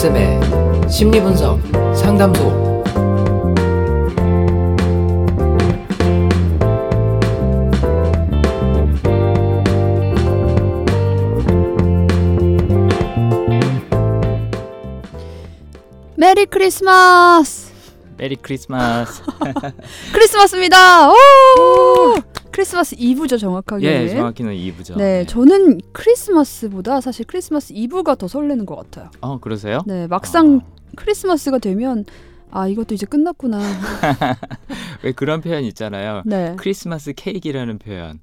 [0.00, 0.40] 앤쌤의
[0.90, 1.60] 심리분석
[1.94, 2.82] 상담소.
[16.16, 17.70] 메리 크리스마스!
[18.16, 19.22] 메리 크리스마스.
[20.14, 21.10] 크리스마스입니다!
[21.10, 22.29] 오!
[22.60, 23.86] 크리스마스 이브죠, 정확하게.
[23.86, 24.98] 예, 정확히는 이브죠.
[24.98, 29.10] 네, 저는 크리스마스보다 사실 크리스마스 이브가 더 설레는 것 같아요.
[29.22, 29.80] 어, 그러세요?
[29.86, 30.76] 네, 막상 어.
[30.94, 32.04] 크리스마스가 되면
[32.50, 33.60] 아 이것도 이제 끝났구나.
[35.02, 36.20] 왜 그런 표현 있잖아요.
[36.26, 36.54] 네.
[36.58, 38.20] 크리스마스 케이크라는 표현.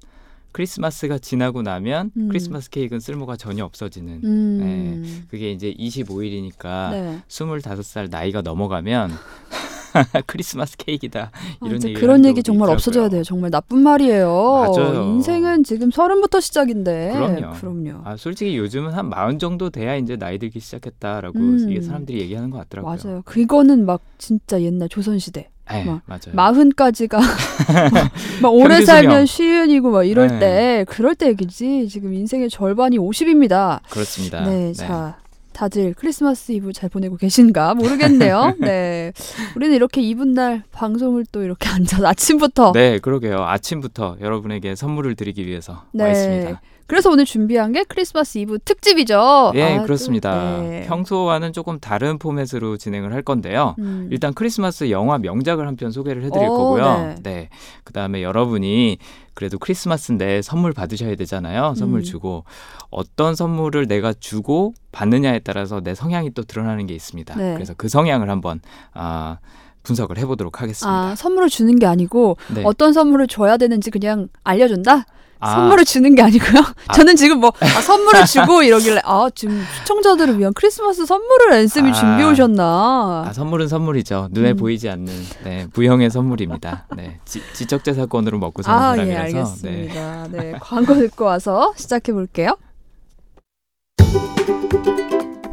[0.52, 2.28] 크리스마스가 지나고 나면 음.
[2.28, 4.22] 크리스마스 케이크는 쓸모가 전혀 없어지는.
[4.24, 5.26] 음.
[5.32, 7.20] 그게 이제 25일이니까 네.
[7.28, 9.12] 25살 나이가 넘어가면
[10.28, 11.32] 크리스마스 케이크다.
[11.34, 12.74] 아, 이런 얘기를 그런 얘기 정말 있더라고요.
[12.76, 13.24] 없어져야 돼요.
[13.24, 14.74] 정말 나쁜 말이에요.
[14.76, 15.04] 맞아요.
[15.16, 17.12] 인생은 지금 서른부터 시작인데.
[17.14, 17.54] 그럼요.
[17.60, 18.02] 그럼요.
[18.04, 21.68] 아, 솔직히 요즘은 한 마흔 정도 돼야 이제 나이 들기 시작했다라고 음.
[21.70, 22.98] 이게 사람들이 얘기하는 것 같더라고요.
[23.04, 23.22] 맞아요.
[23.26, 25.50] 그거는 막 진짜 옛날 조선 시대.
[25.74, 26.34] 예, 막 맞아요.
[26.34, 27.20] 마흔까지가
[28.42, 29.26] 막 오래 살면.
[29.26, 30.40] 쉬운이고 막 이럴 네.
[30.40, 31.90] 때 그럴 때 얘기지.
[31.90, 33.82] 지금 인생의 절반이 50입니다.
[33.90, 34.46] 그렇습니다.
[34.46, 35.18] 네, 자.
[35.58, 38.54] 다들 크리스마스 이브 잘 보내고 계신가 모르겠네요.
[38.62, 39.12] 네.
[39.56, 43.38] 우리는 이렇게 이브날 방송을 또 이렇게 앉아서 아침부터 네, 그러게요.
[43.38, 46.04] 아침부터 여러분에게 선물을 드리기 위해서 네.
[46.04, 46.62] 와 있습니다.
[46.88, 49.52] 그래서 오늘 준비한 게 크리스마스 이브 특집이죠.
[49.56, 50.62] 예, 아, 또, 그렇습니다.
[50.62, 50.86] 네.
[50.88, 53.76] 평소와는 조금 다른 포맷으로 진행을 할 건데요.
[53.80, 54.08] 음.
[54.10, 56.98] 일단 크리스마스 영화 명작을 한 편 소개를 해드릴 오, 거고요.
[56.98, 57.16] 네.
[57.24, 57.50] 네.
[57.84, 58.98] 그 다음에 여러분이
[59.34, 61.76] 그래도 크리스마스인데 선물 받으셔야 되잖아요.
[61.76, 62.04] 선물 음.
[62.04, 62.46] 주고
[62.90, 67.36] 어떤 선물을 내가 주고 받느냐에 따라서 내 성향이 또 드러나는 게 있습니다.
[67.36, 67.54] 네.
[67.54, 68.62] 그래서 그 성향을 한번
[68.94, 69.38] 아,
[69.84, 70.92] 분석을 해보도록 하겠습니다.
[71.12, 72.64] 아, 선물을 주는 게 아니고 네.
[72.66, 75.06] 어떤 선물을 줘야 되는지 그냥 알려준다?
[75.40, 76.64] 아, 선물을 주는 게 아니고요.
[76.94, 81.94] 저는 지금 뭐 아, 선물을 주고 이러길래 아 지금 시청자들을 위한 크리스마스 선물을 앤쌤이 아.
[81.94, 83.26] 준비해 오셨나.
[83.28, 84.30] 아, 선물은 선물이죠.
[84.32, 84.58] 눈에 음.
[84.58, 86.88] 보이지 않는 네, 부형의 선물입니다.
[86.96, 89.56] 네, 지, 지적재산권으로 먹고 사는 아, 예, 사람이라서.
[89.64, 89.70] 네.
[89.70, 90.28] 알겠습니다.
[90.32, 90.54] 네.
[90.60, 92.58] 광고 듣고 와서 시작해 볼게요.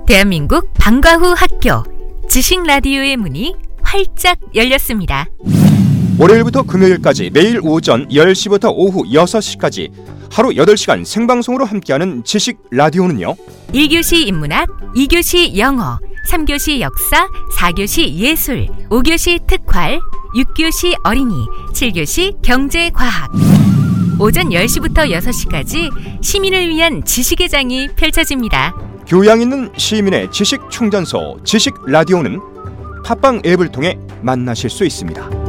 [0.07, 1.83] 대한민국 방과 후 학교
[2.29, 5.27] 지식 라디오의 문이 활짝 열렸습니다.
[6.17, 9.91] 월요일부터 금요일까지 매일 오전 10시부터 오후 6시까지
[10.31, 13.35] 하루 8시간 생방송으로 함께하는 지식 라디오는요.
[13.73, 15.99] 1교시 인문학, 2교시 영어,
[16.31, 17.27] 3교시 역사,
[17.59, 19.99] 4교시 예술, 5교시 특활,
[20.37, 21.35] 6교시 어린이,
[21.73, 23.33] 7교시 경제과학.
[24.21, 25.91] 오전 10시부터 6시까지
[26.23, 28.77] 시민을 위한 지식의 장이 펼쳐집니다.
[29.09, 32.41] 교양 있는 시민의 지식 충전소 지식 라디오는
[33.05, 35.44] 팟빵 앱을 통해 만나실 수 있습니다.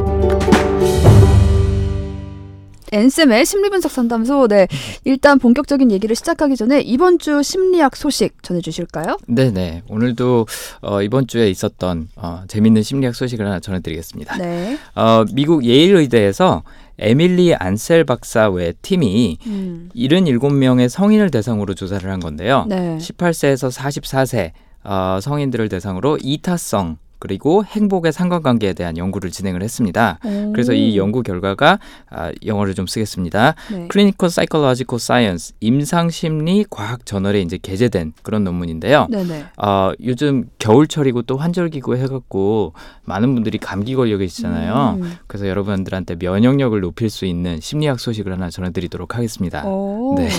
[2.95, 4.47] 앤쌤의 심리분석 상담소.
[4.47, 4.67] 네.
[5.03, 9.17] 일단 본격적인 얘기를 시작하기 전에 이번 주 심리학 소식 전해 주실까요?
[9.27, 9.83] 네네.
[9.89, 10.47] 오늘도
[10.81, 14.37] 어, 이번 주에 있었던 어, 재밌는 심리학 소식을 하나 전해드리겠습니다.
[14.37, 14.77] 네.
[14.95, 16.63] 어, 미국 예일 의대에서
[16.97, 19.89] 에밀리 안셀 박사 외 팀이 음.
[19.93, 22.65] 77명의 성인을 대상으로 조사를 한 건데요.
[22.69, 22.97] 네.
[22.97, 24.51] 18세에서 44세
[24.85, 30.19] 어, 성인들을 대상으로 이타성 그리고 행복의 상관관계에 대한 연구를 진행을 했습니다.
[30.53, 33.55] 그래서 이 연구 결과가 아, 영어를 좀 쓰겠습니다.
[33.71, 33.87] 네.
[33.91, 39.07] Clinical Psychological Science 임상 심리 과학 저널에 이제 게재된 그런 논문인데요.
[39.09, 39.45] 네네.
[39.57, 44.99] 어, 요즘 겨울철이고 또 환절기고 해갖고 많은 분들이 감기 걸려 계시잖아요.
[45.01, 45.13] 음.
[45.27, 49.65] 그래서 여러분들한테 면역력을 높일 수 있는 심리학 소식을 하나 전해드리도록 하겠습니다.
[49.65, 50.15] 오.
[50.17, 50.29] 네.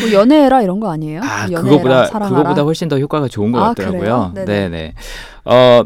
[0.00, 1.20] 뭐 연애해라 이런 거 아니에요?
[1.22, 2.36] 아, 연애해라, 그거보다 사랑하라.
[2.42, 4.32] 그거보다 훨씬 더 효과가 좋은 것 아, 같더라고요.
[4.34, 4.94] 네네.
[5.46, 5.82] 어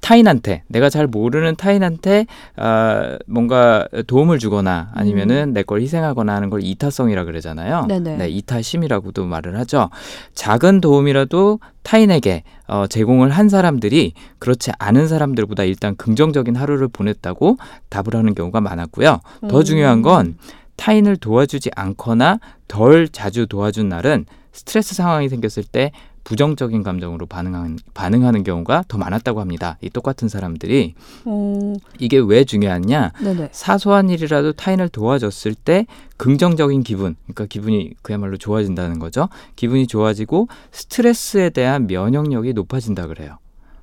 [0.00, 2.24] 타인한테 내가 잘 모르는 타인한테
[2.56, 7.80] 아, 뭔가 도움을 주거나 아니면은 내 걸 희생하거나 하는 걸 이타성이라 그러잖아요.
[7.82, 7.88] 음.
[7.88, 8.16] 네네.
[8.16, 9.90] 네, 이타심이라고도 말을 하죠.
[10.34, 17.58] 작은 도움이라도 타인에게 어, 제공을 한 사람들이 그렇지 않은 사람들보다 일단 긍정적인 하루를 보냈다고
[17.90, 19.20] 답을 하는 경우가 많았고요.
[19.48, 19.64] 더 음.
[19.64, 20.36] 중요한 건
[20.76, 25.92] 타인을 도와주지 않거나 덜 자주 도와준 날은 스트레스 상황이 생겼을 때
[26.30, 29.78] 부정적인 감정으로 반응하는, 반응하는 경우가 더 많았다고 합니다.
[29.80, 30.94] 이 똑같은 사람들이
[31.24, 33.10] 어, 이게 왜 중요하냐?
[33.20, 33.48] 네네.
[33.50, 35.86] 사소한 일이라도 타인을 도와줬을 때
[36.18, 39.28] 긍정적인 기분, 그러니까 기분이 그야말로 좋아진다는 거죠.
[39.56, 43.38] 기분이 좋아지고 스트레스에 대한 면역력이 높아진다 그래요.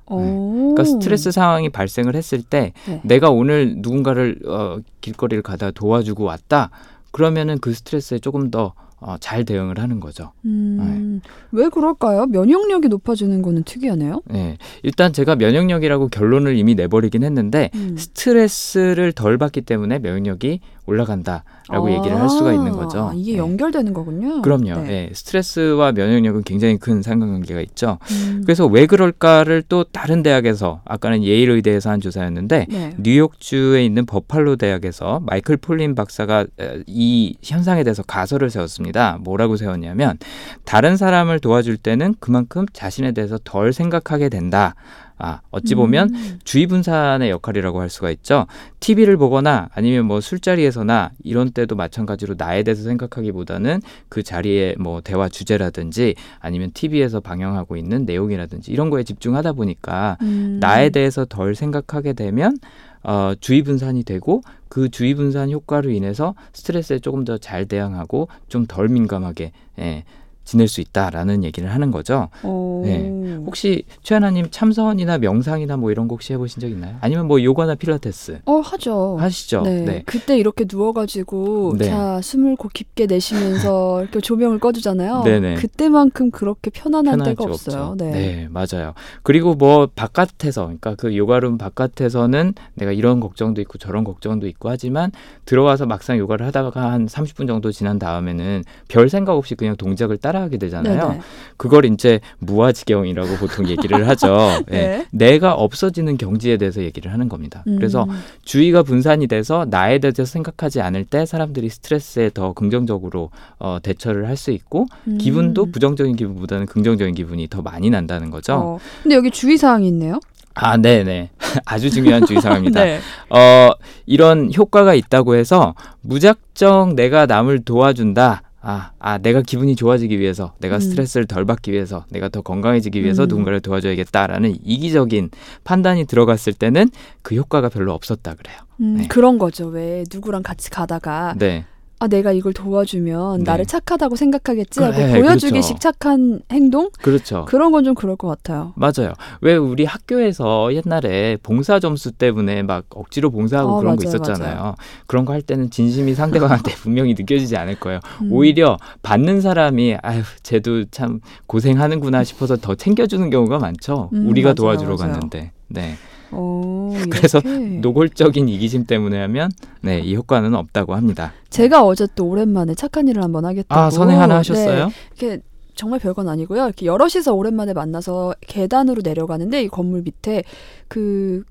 [0.06, 0.74] 오.
[0.74, 3.02] 그러니까 스트레스 상황이 발생을 했을 때 네.
[3.04, 6.70] 내가 오늘 누군가를 어, 길거리를 가다 도와주고 왔다.
[7.10, 10.32] 그러면은 그 스트레스에 조금 더 어, 잘 대응을 하는 거죠.
[10.44, 11.20] 음,
[11.52, 12.26] 왜 그럴까요?
[12.26, 14.22] 면역력이 높아지는 거는 특이하네요.
[14.26, 14.58] 네.
[14.82, 17.96] 일단 제가 면역력이라고 결론을 이미 내버리긴 했는데 음.
[17.96, 23.10] 스트레스를 덜 받기 때문에 면역력이 올라간다라고 얘기를 할 수가 있는 거죠.
[23.10, 23.38] 아, 이게 네.
[23.38, 24.40] 연결되는 거군요.
[24.42, 24.84] 그럼요.
[24.84, 25.08] 네.
[25.10, 27.98] 예, 스트레스와 면역력은 굉장히 큰 상관관계가 있죠.
[28.10, 32.94] 음, 그래서 왜 그럴까를 또 다른 대학에서 아까는 예일 의대에서 한 조사였는데 네.
[32.98, 39.18] 뉴욕주에 있는 버팔로 대학에서 마이클 폴린 박사가 에, 이 현상에 대해서 가설을 세웠습니다.
[39.20, 40.18] 뭐라고 세웠냐면
[40.64, 44.74] 다른 사람을 도와줄 때는 그만큼 자신에 대해서 덜 생각하게 된다.
[45.18, 48.46] 아, 어찌 보면 음, 주의 분산의 역할이라고 할 수가 있죠.
[48.80, 55.28] TV를 보거나 아니면 뭐 술자리에서나 이런 때도 마찬가지로 나에 대해서 생각하기보다는 그 자리에 뭐 대화
[55.28, 60.58] 주제라든지 아니면 TV에서 방영하고 있는 내용이라든지 이런 거에 집중하다 보니까 음.
[60.60, 62.56] 나에 대해서 덜 생각하게 되면
[63.02, 68.66] 어, 주의 분산이 되고 그 주의 분산 효과로 인해서 스트레스에 조금 더 잘 대응하고 좀
[68.66, 70.04] 덜 민감하게 예,
[70.48, 72.30] 지낼 수 있다라는 얘기를 하는 거죠.
[72.42, 72.80] 오.
[72.82, 73.36] 네.
[73.44, 76.96] 혹시 최하나님 참선이나 명상이나 뭐 이런 거 혹시 해보신 적 있나요?
[77.02, 79.18] 아니면 뭐 요가나 필라테스 어 하죠.
[79.20, 79.60] 하시죠?
[79.62, 80.02] 네.
[80.06, 81.90] 그때 이렇게 누워가지고 네.
[81.90, 85.22] 자 숨을 고 깊게 내쉬면서 이렇게 조명을 꺼주잖아요.
[85.24, 85.56] 네네.
[85.56, 87.82] 그때만큼 그렇게 편안한 수 없어요.
[87.82, 87.94] 없죠.
[87.98, 88.48] 네.
[88.50, 88.94] 맞아요.
[89.22, 95.12] 그리고 뭐 바깥에서, 그러니까 그 요가룸 바깥에서는 내가 이런 걱정도 있고 저런 걱정도 있고 하지만
[95.44, 100.37] 들어와서 막상 요가를 하다가 한 30분 정도 지난 다음에는 별 생각 없이 그냥 동작을 따라
[100.40, 101.08] 하게 되잖아요.
[101.08, 101.20] 네네.
[101.58, 104.36] 그걸 이제 무아지경이라고 보통 얘기를 하죠.
[104.72, 104.72] 예.
[104.72, 105.06] 네.
[105.10, 107.62] 내가 없어지는 경지에 대해서 얘기를 하는 겁니다.
[107.66, 108.18] 그래서 음.
[108.44, 114.38] 주의가 분산이 돼서 나에 대해서 생각하지 않을 때 사람들이 스트레스에 더 긍정적으로 어, 대처를 할
[114.38, 115.18] 수 있고 음.
[115.18, 118.54] 기분도 부정적인 기분보다는 긍정적인 기분이 더 많이 난다는 거죠.
[118.54, 118.78] 어.
[119.02, 120.20] 근데 여기 주의사항이 있네요.
[120.54, 121.30] 아, 네네.
[121.66, 122.82] 아주 중요한 주의사항입니다.
[122.84, 123.00] 네.
[123.30, 123.70] 어,
[124.06, 128.42] 이런 효과가 있다고 해서 무작정 내가 남을 도와준다.
[128.70, 130.80] 아, 아, 내가 기분이 좋아지기 위해서, 내가 음.
[130.80, 133.28] 스트레스를 덜 받기 위해서, 내가 더 건강해지기 위해서 음.
[133.28, 135.30] 누군가를 도와줘야겠다라는 이기적인
[135.64, 136.90] 판단이 들어갔을 때는
[137.22, 138.58] 그 효과가 별로 없었다 그래요.
[138.82, 139.06] 음, 네.
[139.08, 139.68] 그런 거죠.
[139.68, 141.64] 왜 누구랑 같이 가다가 네.
[142.00, 143.44] 아 내가 이걸 도와주면 네.
[143.44, 145.78] 나를 착하다고 생각하겠지 하고 그래, 보여주기식 그렇죠.
[145.80, 147.44] 착한 행동 그렇죠.
[147.46, 148.72] 그런 건 좀 그럴 것 같아요.
[148.76, 149.12] 맞아요.
[149.40, 154.54] 왜 우리 학교에서 옛날에 봉사 점수 때문에 막 억지로 봉사하고 어, 그런 거 맞아요, 있었잖아요.
[154.60, 154.74] 맞아요.
[155.06, 158.00] 그런 거 할 때는 진심이 상대방한테 분명히 느껴지지 않을 거예요.
[158.22, 158.32] 음.
[158.32, 164.10] 오히려 받는 사람이 아유, 쟤도 참 고생하는구나 싶어서 더 챙겨주는 경우가 많죠.
[164.12, 164.96] 음, 우리가 맞아요, 도와주러.
[164.96, 165.52] 갔는데.
[165.68, 165.94] 네.
[166.30, 167.40] 어, 그래서.
[167.80, 169.50] 노골적인 이기심 때문에 하면
[169.82, 171.32] 네, 이 효과는 없다고 합니다.
[171.50, 174.90] 제가 어제 또 오랜만에 착한 일을 한번 하겠다고 아, 선행 하나 네, 하셨어요?
[175.16, 175.42] 이렇게
[175.74, 176.64] 정말 별건 아니고요.
[176.64, 180.42] 이렇게 여럿이서 오랜만에 만나서 계단으로 내려가는데 이 건물 밑에
[180.88, 181.44] 그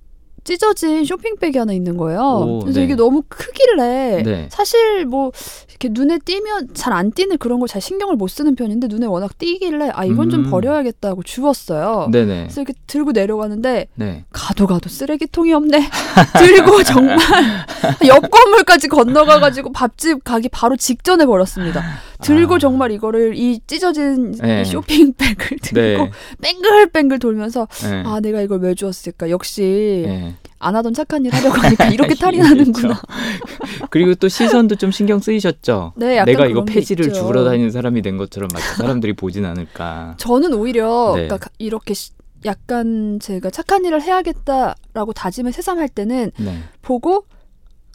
[0.47, 2.19] 찢어진 쇼핑백이 하나 있는 거예요.
[2.21, 2.85] 오, 그래서 네.
[2.85, 4.47] 이게 너무 크길래 네.
[4.49, 5.31] 사실 뭐
[5.69, 9.37] 이렇게 눈에 띄면 잘 안 띄는 그런 걸 잘 신경을 못 쓰는 편인데 눈에 워낙
[9.37, 10.49] 띄길래 아 이건 좀 음.
[10.49, 12.07] 버려야겠다고 주웠어요.
[12.13, 12.43] 네네.
[12.43, 14.23] 그래서 이렇게 들고 내려가는데 네.
[14.31, 15.89] 가도 가도 쓰레기통이 없네.
[16.39, 17.17] 들고 정말
[18.07, 21.83] 옆 건물까지 건너가가지고 밥집 가기 바로 직전에 버렸습니다.
[22.21, 22.59] 들고 아.
[22.59, 24.61] 정말 이거를 이 찢어진 네.
[24.61, 26.11] 이 쇼핑백을 들고 네.
[26.41, 28.03] 뱅글뱅글 돌면서 네.
[28.05, 30.35] 아 내가 이걸 왜 주었을까 역시 네.
[30.59, 32.99] 안 하던 착한 일 하려고 하니까 이렇게 탈이 나는구나.
[33.91, 35.93] 그리고 또 시선도 좀 신경 쓰이셨죠.
[35.95, 37.13] 네, 약간 내가 이거 폐지를.
[37.13, 40.15] 주우러 다니는 사람이 된 것처럼 사람들이 보진 않을까.
[40.17, 41.27] 저는 오히려 네.
[41.27, 42.11] 그러니까 이렇게 시-
[42.45, 46.59] 약간 제가 착한 일을 해야겠다라고 다짐을 새삼할 때는 네.
[46.81, 47.25] 보고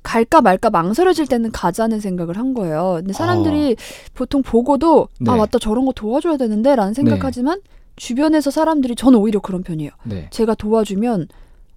[0.02, 2.94] 갈까 말까 망설여질 때는 가자는 생각을 한 거예요.
[2.99, 3.76] 근데 사람들이
[4.14, 5.31] 보통 보고도 네.
[5.31, 7.61] 아 맞다 저런 거 도와줘야 되는데라는 생각하지만
[7.97, 9.90] 주변에서 사람들이 저는 오히려 그런 편이에요.
[10.04, 10.28] 네.
[10.30, 11.28] 제가 도와주면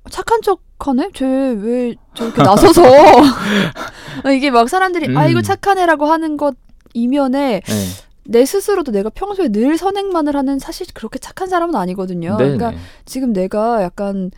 [0.10, 1.10] 착한 척하네?
[1.13, 2.82] 쟤 왜 저렇게 나서서
[4.36, 5.44] 이게 막 사람들이 아 이거 음.
[5.44, 6.55] 착한 애라고 하는 것
[6.94, 7.86] 이면에 네.
[8.27, 12.38] 내 스스로도 내가 평소에 늘 선행만을 하는 사실 그렇게 착한 사람은 아니거든요.
[12.38, 12.44] 네.
[12.55, 12.74] 그러니까
[13.05, 14.32] 지금 내가 약간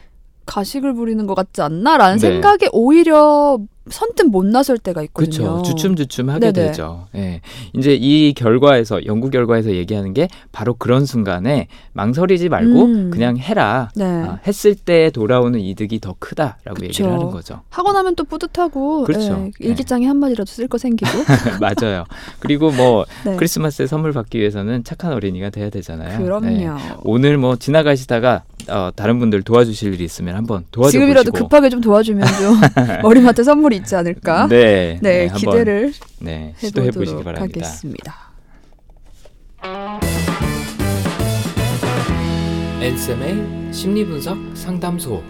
[0.45, 2.19] 가식을 부리는 것 같지 않나라는 네.
[2.19, 5.53] 생각에 오히려 선뜻 못 나설 때가 있거든요.
[5.53, 5.63] 그렇죠.
[5.63, 6.67] 주춤주춤 하게 네네.
[6.69, 7.07] 되죠.
[7.15, 7.41] 예.
[7.73, 13.09] 이제 이 결과에서 연구 결과에서 얘기하는 게 바로 그런 순간에 망설이지 말고 음.
[13.11, 13.89] 그냥 해라.
[13.95, 14.05] 네.
[14.05, 16.85] 아, 했을 때 돌아오는 이득이 더 크다라고 그쵸.
[16.85, 17.61] 얘기를 하는 거죠.
[17.69, 19.49] 하고 나면 또 뿌듯하고 그렇죠.
[19.61, 21.09] 예, 일기장에 한 마디라도 쓸 거 생기고
[21.61, 22.03] 맞아요.
[22.39, 23.35] 그리고 뭐 네.
[23.35, 26.17] 크리스마스에 선물 받기 위해서는 착한 어린이가 돼야 되잖아요.
[26.23, 26.45] 그럼요.
[26.47, 26.67] 네.
[27.03, 31.31] 오늘 뭐 지나가시다가 어, 다른 분들 도와주실 일이 있으면 한번 도와줘 지금이라도.
[31.31, 32.55] 급하게 좀 도와주면 좀
[33.01, 34.47] 머리맡에 선물이 있지 않을까?
[34.47, 37.59] 네, 네, 한번, 기대를 네, 시도해 보시기 바랍니다.
[37.59, 38.27] 하겠습니다.
[42.81, 45.23] 앤쌤의 심리분석 상담소.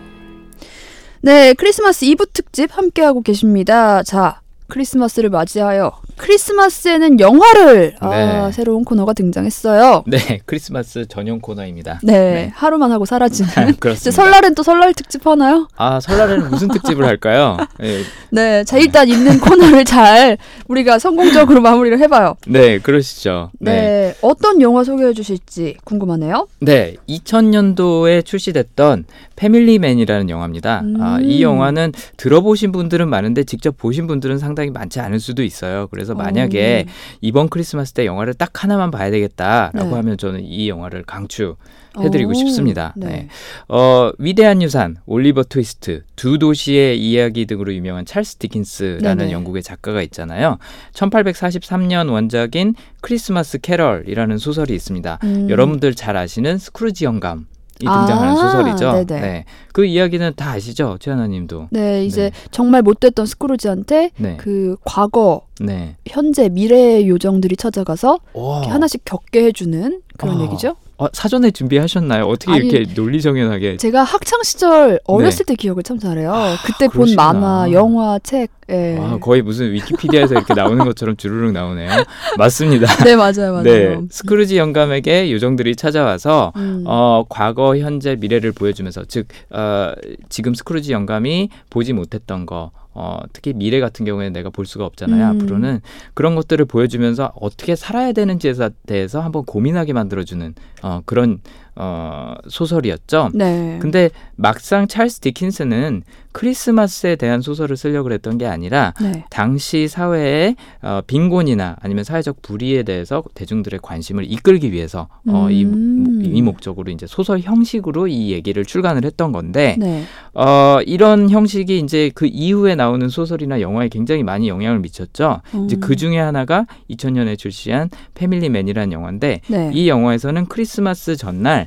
[1.21, 4.03] 네, 크리스마스 이브 특집 함께하고 계십니다.
[4.03, 8.51] 자, 크리스마스를 맞이하여 크리스마스에는 영화를 아, 네.
[8.51, 10.03] 새로운 코너가 등장했어요.
[10.07, 11.99] 네, 크리스마스 전용 코너입니다.
[12.03, 12.51] 네, 네.
[12.53, 13.49] 하루만 하고 사라지는.
[13.69, 14.11] 이제 그렇습니다.
[14.11, 15.67] 설날엔 또 설날 특집 하나요?
[15.77, 17.57] 아, 설날에는 무슨 특집을 할까요?
[17.79, 22.35] 네, 네, 자 일단 있는 코너를 잘 우리가 성공적으로 마무리를 해봐요.
[22.47, 23.51] 네, 그러시죠.
[23.59, 24.15] 네, 네.
[24.21, 26.47] 어떤 영화 소개해 주실지 궁금하네요.
[26.59, 29.05] 네, 2000년도에 출시됐던
[29.35, 30.83] 패밀리맨이라는 영화입니다.
[30.99, 31.41] 아, 이 음.
[31.41, 35.87] 영화는 들어보신 분들은 많은데 직접 보신 분들은 상당히 많지 않을 수도 있어요.
[35.91, 39.95] 그래서 만약에 어, 이번 크리스마스 때 영화를 딱 하나만 봐야 되겠다라고 네.
[39.95, 41.55] 하면 저는 이 영화를 강추
[41.99, 42.93] 해드리고 오, 싶습니다.
[42.95, 43.07] 네.
[43.07, 43.27] 네.
[43.67, 49.31] 어, 위대한 유산, 올리버 트위스트, 두 도시의 이야기 등으로 유명한 찰스 디킨스라는 네네.
[49.31, 50.57] 영국의 작가가 있잖아요.
[50.93, 55.19] 1843년 원작인 크리스마스 캐럴이라는 소설이 있습니다.
[55.23, 55.49] 음.
[55.49, 58.91] 여러분들 잘 아시는 스크루지 영감이 등장하는 아, 소설이죠.
[59.05, 59.21] 네네.
[59.21, 59.45] 네.
[59.73, 60.97] 그 이야기는 다 아시죠?
[60.99, 61.67] 최하나 님도.
[61.71, 62.31] 네, 이제 네.
[62.51, 64.37] 정말 못됐던 스크루지한테 네.
[64.37, 65.95] 그 과거, 네.
[66.07, 68.19] 현재, 미래의 요정들이 찾아가서
[68.65, 70.43] 하나씩 겪게 해주는 그런 아.
[70.43, 70.75] 얘기죠.
[70.99, 72.23] 어, 사전에 준비하셨나요?
[72.25, 76.33] 어떻게 아니, 이렇게 논리정연하게 제가 학창 시절 어렸을 때 기억을 참 잘해요.
[76.65, 77.13] 그때 본 네.
[77.13, 77.33] 아, 그러시구나.
[77.33, 78.49] 만화, 영화, 책.
[78.69, 78.97] 예.
[78.99, 81.89] 아, 거의 무슨 위키피디아에서 이렇게 나오는 것처럼 주르륵 나오네요.
[82.37, 82.87] 맞습니다.
[83.05, 83.63] 네, 맞아요, 맞아요.
[83.63, 86.83] 네, 스크루지 영감에게 요정들이 찾아와서 음.
[86.85, 89.93] 어, 과거, 현재, 미래를 보여주면서 즉 어,
[90.29, 95.23] 지금 스크루지 영감이 보지 못했던 거 어, 특히 미래 같은 경우에는 내가 볼 수가 없잖아요.
[95.31, 95.41] 음.
[95.41, 95.81] 앞으로는
[96.15, 98.53] 그런 것들을 보여주면서 어떻게 살아야 되는지에
[98.87, 101.39] 대해서 한번 고민하게 만들어주는 어, 그런
[101.79, 103.29] 어, 소설이었죠.
[103.33, 103.77] 네.
[103.79, 109.25] 근데 막상 찰스 디킨스는 크리스마스에 대한 소설을 쓰려고 그랬던 게 아니라 네.
[109.29, 116.21] 당시 사회의 어, 빈곤이나 아니면 사회적 불의에 대해서 대중들의 관심을 이끌기 위해서 어, 이, 음.
[116.23, 120.03] 이 목적으로 이제 소설 형식으로 이 얘기를 출간을 했던 건데 네.
[120.33, 125.41] 어, 이런 형식이 이제 그 이후에 나오는 소설이나 영화에 굉장히 많이 영향을 미쳤죠.
[125.65, 125.79] 이제 음.
[125.79, 129.71] 그 중에 하나가 2000년에 출시한 패밀리맨이라는 영화인데 네.
[129.73, 131.66] 이 영화에서는 크리스마스 전날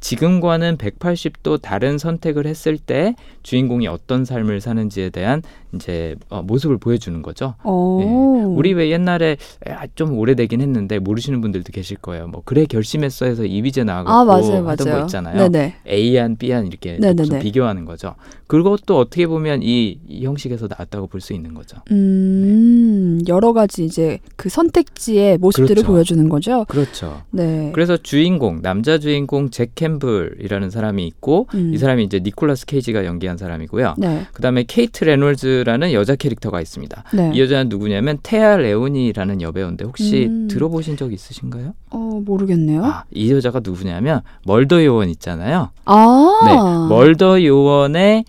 [0.00, 5.42] 지금과는 180도 다른 선택을 했을 때 주인공이 어떤 삶을 사는지에 대한
[5.74, 7.54] 이제 어, 모습을 보여주는 거죠.
[7.64, 7.98] 어.
[8.02, 8.44] 예.
[8.44, 9.36] 우리 왜 옛날에
[9.66, 12.28] 아, 좀 오래되긴 했는데 모르시는 분들도 계실 거예요.
[12.28, 15.00] 뭐 그래 결심했어 해서 이비제 나와갖고 아, 맞아요, 하던 맞아요.
[15.00, 15.48] 거 있잖아요.
[15.48, 15.74] 네네.
[15.88, 16.98] A안 B안 이렇게
[17.40, 18.14] 비교하는 거죠.
[18.46, 21.78] 그것도 어떻게 보면 이, 이 형식에서 나왔다고 볼 수 있는 거죠.
[21.90, 25.86] 음, 여러 가지 이제 그 선택지의 모습들을 그렇죠.
[25.88, 26.64] 보여주는 거죠.
[26.68, 27.22] 그렇죠.
[27.30, 27.70] 네.
[27.74, 31.72] 그래서 주인공 남자 주인공 잭 캠블이라는 사람이 있고 음.
[31.72, 33.94] 이 사람이 이제 니콜라스 케이지가 연기한 사람이고요.
[33.98, 34.26] 네.
[34.32, 37.04] 그다음에 케이트 레놀즈라는 여자 캐릭터가 있습니다.
[37.14, 37.30] 네.
[37.34, 40.48] 이 여자는 누구냐면 테아 레오니라는 여배우인데 혹시 음.
[40.48, 41.74] 들어보신 적 있으신가요?
[41.90, 42.84] 어, 모르겠네요.
[42.84, 42.88] 아.
[42.88, 45.70] 아, 이 여자가 누구냐면 멀더 요원 있잖아요.
[45.84, 46.40] 아.
[46.46, 46.54] 네,
[46.94, 48.24] 멀더 요원의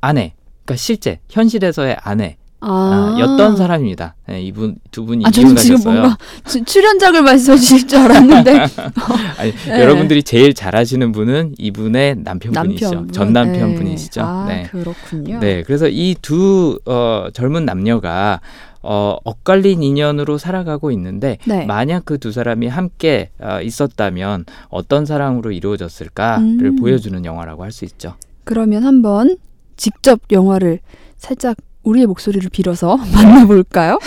[0.00, 3.14] 아내, 그러니까 실제 현실에서의 아내 아.
[3.16, 4.14] 아, 였던 사람입니다.
[4.26, 5.94] 네, 이분 두 분이 아, 저는 지금 이혼하셨어요.
[6.00, 8.58] 뭔가 주- 출연작을 말씀해 주실 줄 알았는데.
[9.38, 9.80] 아니, 네.
[9.80, 12.84] 여러분들이 제일 잘 아시는 분은 이분의 남편분이시죠.
[12.86, 13.12] 남편분.
[13.12, 14.20] 전 남편분이시죠.
[14.20, 14.26] 네.
[14.26, 14.62] 아, 네.
[14.70, 15.38] 그렇군요.
[15.40, 18.40] 네, 그래서 이두 어, 젊은 남녀가
[18.82, 21.64] 어, 엇갈린 인연으로 살아가고 있는데 네.
[21.66, 26.76] 만약 그 두 사람이 함께 어, 있었다면 어떤 사랑으로 이루어졌을까를 음.
[26.76, 28.14] 보여주는 영화라고 할 수 있죠.
[28.44, 29.36] 그러면 한번
[29.76, 30.80] 직접 영화를
[31.16, 31.56] 살짝
[31.88, 33.98] 우리의 목소리를 빌어서 만나볼까요?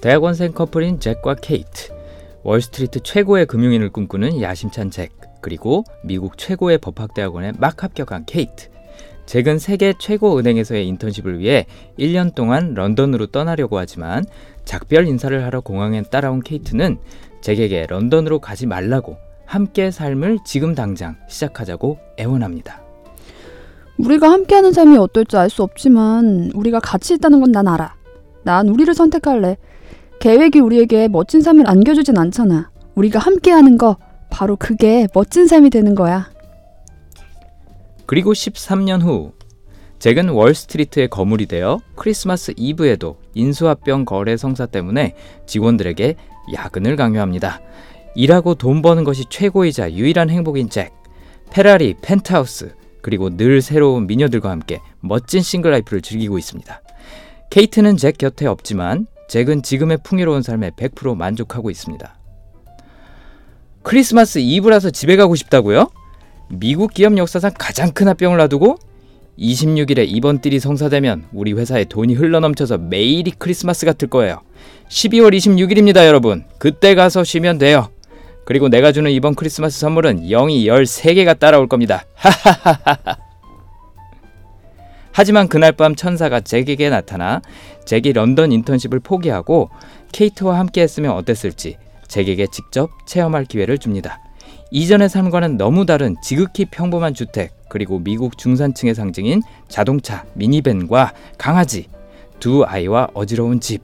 [0.00, 1.92] 대학원생 커플인 잭과 케이트,
[2.42, 8.68] 월스트리트 최고의 금융인을 꿈꾸는 야심찬 잭, 그리고 미국 최고의 법학대학원에 막 합격한 케이트.
[9.26, 11.66] 잭은 세계 최고 은행에서의 인턴십을 위해
[11.98, 14.24] 1년 동안 런던으로 떠나려고 하지만
[14.64, 16.98] 작별 인사를 하러 공항에 따라온 케이트는
[17.42, 22.80] 잭에게 런던으로 가지 말라고 함께 삶을 지금 당장 시작하자고 애원합니다.
[23.98, 27.94] 우리가 함께하는 삶이 어떨지 알 수 없지만 우리가 같이 있다는 건 난 알아.
[28.44, 29.56] 난 우리를 선택할래.
[30.20, 32.70] 계획이 우리에게 멋진 삶을 안겨주진 않잖아.
[32.94, 33.96] 우리가 함께하는 거
[34.30, 36.30] 바로 그게 멋진 삶이 되는 거야.
[38.06, 39.32] 그리고 13년 후
[39.98, 45.14] 잭은 월스트리트의 거물이 되어 크리스마스 이브에도 인수합병 거래 성사 때문에
[45.46, 46.14] 직원들에게
[46.54, 47.60] 야근을 강요합니다.
[48.14, 50.92] 일하고 돈 버는 것이 최고이자 유일한 행복인 잭.
[51.50, 56.82] 페라리, 펜트하우스, 그리고 늘 새로운 미녀들과 함께 멋진 single life를 즐기고 있습니다.
[57.50, 62.17] 케이트는 잭 곁에 없지만 잭은 지금의 풍요로운 삶에 100% 만족하고 있습니다.
[63.88, 65.88] 크리스마스 이브라서 집에 가고 싶다고요?
[66.48, 68.76] 미국 기업 역사상 가장 큰 합병을 놔두고
[69.38, 74.42] 26일에 이번 딜이 성사되면 우리 회사에 돈이 흘러넘쳐서 매일이 크리스마스 같을 거예요.
[74.90, 76.44] 12월 26일입니다, 여러분.
[76.58, 77.88] 그때 가서 쉬면 돼요.
[78.44, 82.04] 그리고 내가 주는 이번 크리스마스 선물은 0이 13개가 따라올 겁니다.
[85.12, 87.40] 하지만 그날 밤 천사가 잭에게 나타나
[87.86, 89.70] 잭이 런던 인턴십을 포기하고
[90.12, 94.20] 케이트와 함께 했으면 어땠을지 잭에게 직접 체험할 기회를 줍니다.
[94.70, 101.88] 이전의 삶과는 너무 다른 지극히 평범한 주택 그리고 미국 중산층의 상징인 자동차, 미니밴과 강아지,
[102.40, 103.82] 두 아이와 어지러운 집.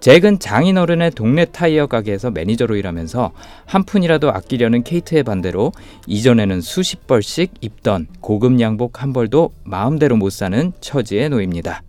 [0.00, 3.32] 잭은 장인어른의 동네 타이어 가게에서 매니저로 일하면서
[3.66, 5.72] 한 푼이라도 아끼려는 케이트의 반대로
[6.06, 11.82] 이전에는 수십 벌씩 입던 고급 양복 한 벌도 마음대로 못 사는 처지에 놓입니다.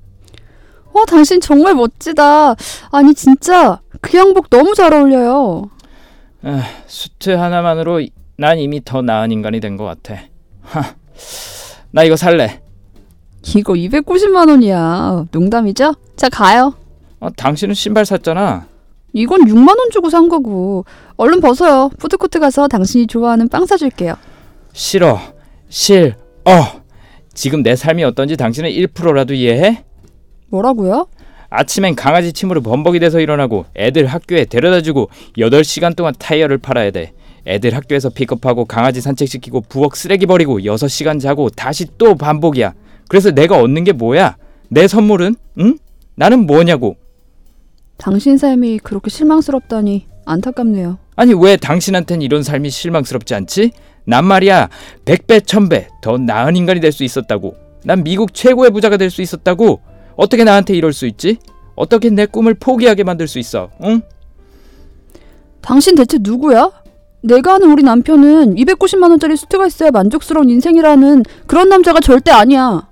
[0.92, 2.56] 와, 당신 정말 멋지다.
[2.92, 5.70] 아니, 진짜 그 양복 너무 잘 어울려요.
[6.44, 8.02] 아, 수트 하나만으로
[8.38, 10.22] 난 이미 더 나은 인간이 된 것 같아.
[10.62, 10.96] 하,
[11.92, 12.62] 나 이거 살래.
[13.56, 15.26] 이거 290만 원이야.
[15.32, 15.96] 농담이죠?
[16.16, 16.74] 자, 가요.
[17.20, 18.68] 어, 당신은 신발 샀잖아.
[19.14, 20.86] 이건 6만 원 주고 산 거고.
[21.18, 21.90] 얼른 벗어요.
[21.98, 24.16] 푸드코트 가서 당신이 좋아하는 빵 사줄게요.
[24.74, 25.20] 싫어.
[25.68, 26.16] 싫.
[26.46, 26.80] 어.
[27.34, 29.84] 지금 내 삶이 어떤지 당신은 1%라도 이해해?
[30.50, 31.08] 뭐라고요?
[31.50, 37.14] 아침엔 강아지 침으로 범벅이 돼서 일어나고 애들 학교에 데려다주고 8시간 동안 타이어를 팔아야 돼.
[37.48, 42.74] 애들 학교에서 픽업하고 강아지 산책시키고 부엌 쓰레기 버리고 6시간 자고 다시 또 반복이야.
[43.08, 44.38] 그래서 내가 얻는 게 뭐야?
[44.70, 45.36] 내 선물은?
[45.60, 45.78] 응?
[46.16, 46.96] 나는 뭐냐고.
[47.98, 51.00] 당신 삶이 그렇게 실망스럽다니 안타깝네요.
[51.16, 53.72] 아니 왜 당신한텐 이런 삶이 실망스럽지 않지?
[54.06, 54.70] 난 말이야
[55.06, 59.82] 백배 천배 더 나은 인간이 될 수 있었다고 난 미국 최고의 부자가 될 수 있었다고
[60.20, 61.38] 어떻게 나한테 이럴 수 있지?
[61.76, 63.70] 어떻게 내 꿈을 포기하게 만들 수 있어?
[63.84, 64.02] 응?
[65.62, 66.72] 당신 대체 누구야?
[67.22, 72.90] 내가 아는 우리 남편은 290만 원짜리 수트가 있어야 만족스러운 인생이라는 그런 남자가 절대 아니야.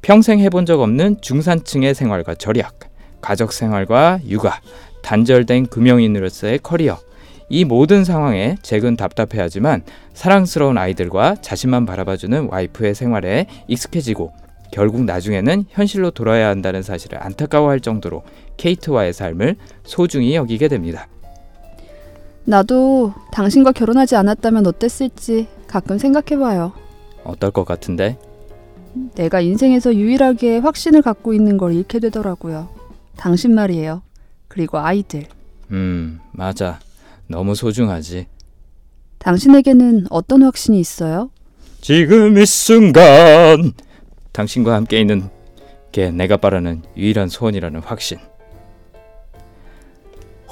[0.00, 2.78] 평생 해본 적 없는 중산층의 생활과 절약,
[3.20, 4.60] 가족 생활과 육아,
[5.02, 6.96] 단절된 금융인으로서의 커리어.
[7.50, 9.82] 이 모든 상황에 잭은 답답해하지만
[10.14, 18.22] 사랑스러운 아이들과 자신만 바라봐주는 와이프의 생활에 익숙해지고 결국 나중에는 현실로 돌아야 한다는 사실을 안타까워할 정도로
[18.56, 21.08] 케이트와의 삶을 소중히 여기게 됩니다.
[22.44, 26.72] 나도 당신과 결혼하지 않았다면 어땠을지 가끔 생각해봐요.
[27.24, 28.18] 어떨 것 같은데?
[29.14, 32.68] 내가 인생에서 유일하게 확신을 갖고 있는 걸 잃게 되더라고요.
[33.16, 34.02] 당신 말이에요.
[34.48, 35.26] 그리고 아이들.
[35.70, 36.78] 음, 맞아.
[37.26, 38.26] 너무 소중하지.
[39.18, 41.30] 당신에게는 어떤 확신이 있어요?
[41.80, 43.72] 지금 이 순간
[44.36, 45.30] 당신과 함께 있는
[45.92, 48.18] 게 내가 바라는 유일한 소원이라는 확신.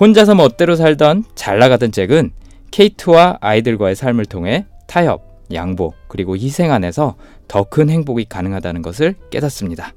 [0.00, 2.32] 혼자서 멋대로 살던 잘 나가던 잭은
[2.70, 7.16] 케이트와 아이들과의 삶을 통해 타협, 양보, 그리고 희생 안에서
[7.46, 9.92] 더 큰 행복이 가능하다는 것을 깨닫습니다.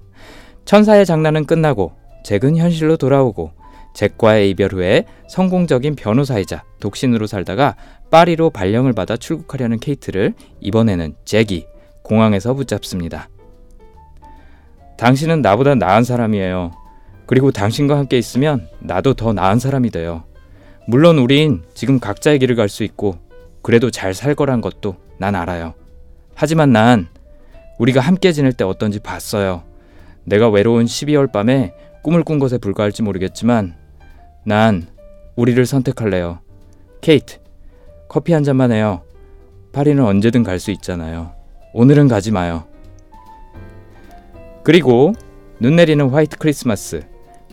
[0.65, 1.93] 천사의 장난은 끝나고
[2.25, 3.53] 잭은 현실로 돌아오고
[3.93, 7.77] 잭과의 이별 후에 성공적인 변호사이자 독신으로 살다가
[8.11, 11.65] 파리로 발령을 받아 출국하려는 케이트를 이번에는 잭이
[12.03, 13.29] 공항에서 붙잡습니다.
[14.97, 16.71] 당신은 나보다 나은 사람이에요.
[17.25, 20.23] 그리고 당신과 함께 있으면 나도 더 나은 사람이 돼요.
[20.87, 23.17] 물론 우린 지금 각자의 길을 갈 수 있고
[23.61, 25.73] 그래도 잘 살 거란 것도 난 알아요.
[26.35, 27.07] 하지만 난
[27.79, 29.63] 우리가 함께 지낼 때 어떤지 봤어요.
[30.23, 33.75] 내가 외로운 12월 밤에 꿈을 꾼 것에 불과할지 모르겠지만
[34.45, 34.87] 난
[35.35, 36.39] 우리를 선택할래요.
[37.01, 37.39] 케이트,
[38.07, 39.01] 커피 한 잔만 해요.
[39.73, 41.33] 파리는 언제든 갈 수 있잖아요.
[41.73, 42.66] 오늘은 가지 마요.
[44.67, 45.13] 그리고
[45.61, 46.99] 눈 내리는 화이트 크리스마스.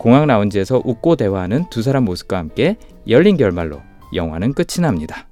[0.01, 2.75] 공항 라운지에서 웃고 대화하는 두 사람 모습과 함께
[3.09, 5.29] 열린 결말로 영화는 끝이 납니다.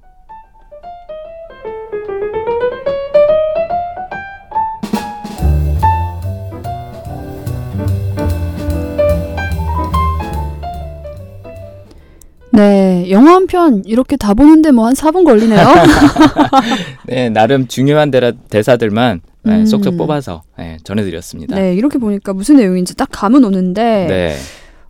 [12.51, 15.59] 네, 영화 한 편 이렇게 다 보는데 뭐 한 4분 걸리네요.
[17.07, 19.65] 네, 나름 중요한 대라, 대사들만 네, 음.
[19.65, 21.55] 쏙쏙 뽑아서 네, 전해드렸습니다.
[21.55, 24.35] 네, 이렇게 보니까 무슨 내용인지 딱 감은 오는데 네.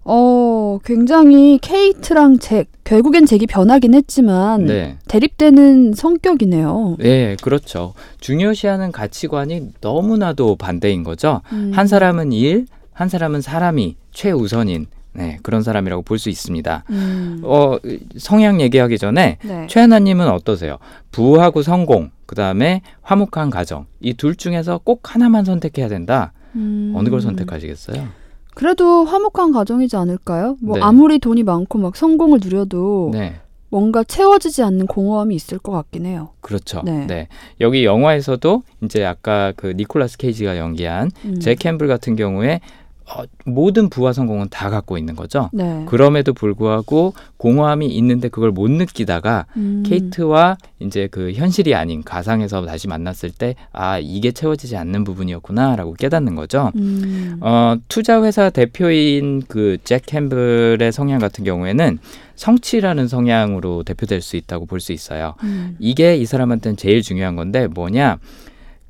[0.06, 4.98] 어, 굉장히 케이트랑 잭 결국엔 잭이 변하긴 했지만 네.
[5.08, 6.98] 대립되는 성격이네요.
[7.00, 7.94] 네, 그렇죠.
[8.20, 11.42] 중요시하는 가치관이 너무나도 반대인 거죠.
[11.52, 11.72] 음.
[11.74, 16.84] 한 사람은 일, 한 사람은 사람이 최우선인 네, 그런 사람이라고 볼 수 있습니다.
[16.90, 17.42] 음.
[17.44, 17.78] 어,
[18.18, 19.68] 성향 얘기하기 전에 네.
[19.70, 20.78] 최하나님은 어떠세요?
[21.12, 26.34] 부하고 성공, 그 다음에 화목한 가정 이 둘 중에서 꼭 하나만 선택해야 된다.
[26.56, 26.94] 음.
[26.96, 28.08] 어느 걸 선택하시겠어요?
[28.56, 30.58] 그래도 화목한 가정이지 않을까요?
[30.62, 30.84] 뭐 네.
[30.84, 33.36] 아무리 돈이 많고 막 성공을 누려도 네,
[33.70, 36.30] 뭔가 채워지지 않는 공허함이 있을 것 같긴 해요.
[36.42, 36.84] 그렇죠.
[36.86, 37.08] 네.
[37.08, 37.28] 네.
[37.62, 41.40] 여기 영화에서도 이제 아까 그 니콜라스 케이지가 연기한 음.
[41.40, 42.62] 잭 캠블 같은 경우에
[43.06, 45.50] 어, 모든 부와 성공은 다 갖고 있는 거죠.
[45.52, 45.84] 네.
[45.88, 49.84] 그럼에도 불구하고 공허함이 있는데 그걸 못 느끼다가 음.
[49.86, 56.36] 케이트와 이제 그 현실이 아닌 가상에서 다시 만났을 때 아 이게 채워지지 않는 부분이었구나라고 깨닫는
[56.36, 56.72] 거죠.
[56.76, 57.38] 음.
[57.42, 62.00] 어, 투자 회사 대표인 그 잭 캠블의 성향 같은 경우에는
[62.36, 65.36] 성취라는 성향으로 대표될 수 있다고 볼 수 있어요.
[65.44, 65.76] 음.
[65.80, 68.18] 이게 이 사람한테는 제일 중요한 건데 뭐냐?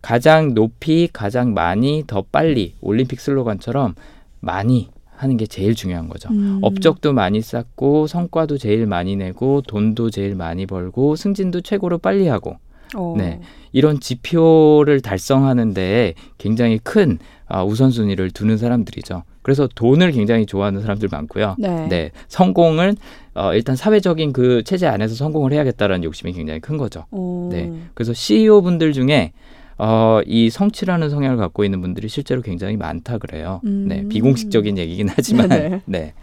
[0.03, 3.95] 가장 높이, 가장 많이, 더 빨리 올림픽 슬로건처럼
[4.41, 6.29] 많이 하는 게 제일 중요한 거죠.
[6.29, 6.59] 음.
[6.61, 12.57] 업적도 많이 쌓고 성과도 제일 많이 내고 돈도 제일 많이 벌고 승진도 최고로 빨리 하고
[12.95, 13.15] 어.
[13.17, 13.39] 네.
[13.71, 19.23] 이런 지표를 달성하는데 굉장히 큰 아, 우선순위를 두는 사람들이죠.
[19.41, 21.55] 그래서 돈을 굉장히 좋아하는 사람들 많고요.
[21.87, 22.11] 네.
[22.27, 22.95] 성공을
[23.35, 27.05] 어, 일단 사회적인 그 체제 안에서 성공을 해야겠다라는 욕심이 굉장히 큰 거죠.
[27.11, 27.49] 어.
[27.51, 27.71] 네.
[27.93, 29.31] 그래서 CEO 분들 중에
[29.77, 33.61] 어, 이 성취라는 성향을 갖고 있는 분들이 실제로 굉장히 많다 그래요.
[33.65, 33.85] 음.
[33.87, 35.81] 네, 비공식적인 얘기긴 하지만, 네네.
[35.85, 36.13] 네.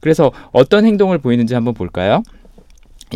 [0.00, 2.22] 그래서 어떤 행동을 보이는지 한번 볼까요?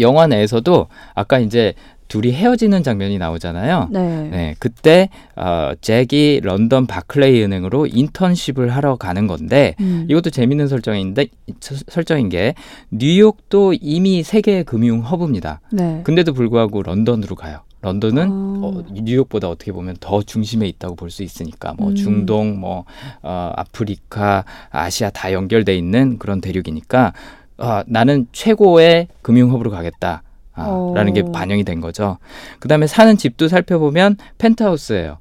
[0.00, 1.74] 영화 내에서도 아까 이제
[2.08, 3.88] 둘이 헤어지는 장면이 나오잖아요.
[3.90, 4.28] 네.
[4.30, 10.06] 네, 그때 어, 잭이 런던 바클레이 은행으로 인턴십을 하러 가는 건데 음.
[10.08, 11.26] 이것도 재밌는 설정인데
[11.58, 12.54] 서- 설정인 게
[12.92, 15.60] 뉴욕도 이미 세계 금융 허브입니다.
[15.72, 16.00] 네.
[16.04, 17.60] 근데도 불구하고 런던으로 가요.
[17.82, 18.60] 런던은 아.
[18.64, 21.94] 어, 뉴욕보다 어떻게 보면 더 중심에 있다고 볼 수 있으니까 뭐 음.
[21.94, 22.84] 중동, 뭐
[23.22, 27.12] 어, 아프리카, 아시아 다 연결돼 있는 그런 대륙이니까
[27.58, 30.22] 아, 나는 최고의 금융 허브로 가겠다.
[30.54, 30.92] 아, 어.
[30.94, 32.18] 라는 게 반영이 된 거죠.
[32.60, 35.18] 그 다음에 사는 집도 살펴보면 펜트하우스예요.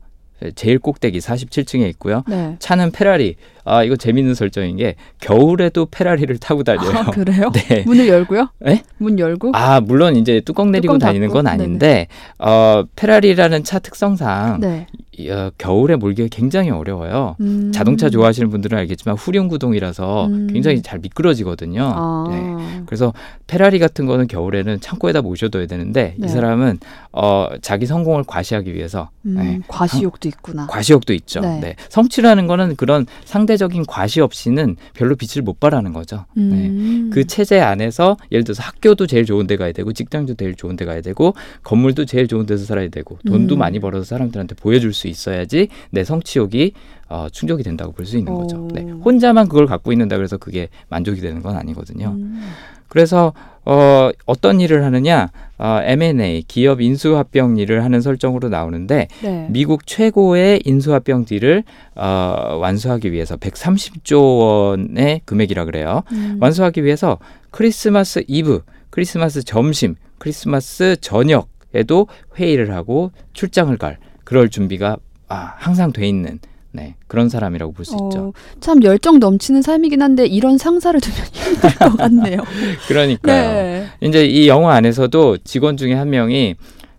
[0.56, 2.24] 제일 꼭대기 47층에 있고요.
[2.28, 2.56] 네.
[2.60, 3.36] 차는 페라리.
[3.63, 6.91] 아, 이거 재밌는 설정인 게 겨울에도 페라리를 타고 다녀요.
[6.95, 7.52] 아, 그래요?
[7.54, 7.84] 네.
[7.86, 8.50] 문을 열고요?
[8.60, 8.84] 네?
[8.98, 9.52] 문 열고?
[9.56, 11.30] 아, 물론 이제 뚜껑 내리고 뚜껑 다니는?
[11.30, 14.86] 건 아닌데 어, 페라리라는 차 특성상 네.
[15.17, 17.36] 이, 어, 겨울에 몰기가 굉장히 어려워요.
[17.39, 17.71] 음.
[17.73, 20.47] 자동차 좋아하시는 분들은 알겠지만 후륜 구동이라서 음.
[20.51, 21.84] 굉장히 잘 미끄러지거든요.
[21.84, 22.25] 아.
[22.30, 22.84] 네.
[22.86, 23.13] 그래서
[23.47, 26.25] 페라리 같은 거는 겨울에는 창고에다 모셔둬야 되는데 네.
[26.25, 26.80] 이 사람은
[27.12, 29.60] 어, 자기 성공을 과시하기 위해서 음, 네.
[29.67, 30.67] 과시욕도 있구나.
[30.67, 31.39] 과시욕도 있죠.
[31.39, 31.60] 네.
[31.60, 31.75] 네.
[31.89, 36.25] 성취라는 거는 그런 상대적인 과시 없이는 별로 빛을 못 발하는 거죠.
[36.36, 36.43] 네.
[36.43, 37.10] 음.
[37.13, 40.86] 그 체제 안에서 예를 들어서 학교도 제일 좋은 데 가야 되고 직장도 제일 좋은 데
[40.86, 43.60] 가야 되고 건물도 제일 좋은 데서 살아야 되고 돈도 음.
[43.60, 46.74] 많이 벌어서 사람들한테 보여줄 수 있어야지 내 성취욕이
[47.08, 48.39] 어, 충족이 된다고 볼 수 있는 오.
[48.41, 48.68] 거죠.
[48.74, 48.82] 네.
[48.82, 52.15] 혼자만 그걸 갖고 있는다 그래서 그게 만족이 되는 건 아니거든요.
[52.18, 52.41] 음.
[52.88, 53.34] 그래서
[53.65, 59.48] 어, 어떤 일을 하느냐 어, M&A 기업 인수합병 일을 하는 설정으로 나오는데 네.
[59.50, 61.63] 미국 최고의 인수합병 딜을
[61.96, 66.04] 어, 완수하기 위해서 130조 원의 금액이라 그래요.
[66.12, 66.38] 음.
[66.39, 67.18] 완수하기 위해서
[67.52, 74.97] 크리스마스 이브, 크리스마스 점심, 크리스마스 저녁에도 회의를 하고 출장을 갈 그럴 준비가
[75.29, 76.39] 아, 항상 돼 있는
[76.71, 78.19] 네, 그런 사람이라고 볼수 있죠.
[78.19, 82.43] 어, 참 열정 넘치는 삶이긴 한데 이런 상사를 두면 힘들 것 같네요.
[82.89, 83.51] 그러니까요.
[83.53, 83.88] 네.
[84.01, 86.55] 이제 이 영화 안에서도 직원 중에 한 명이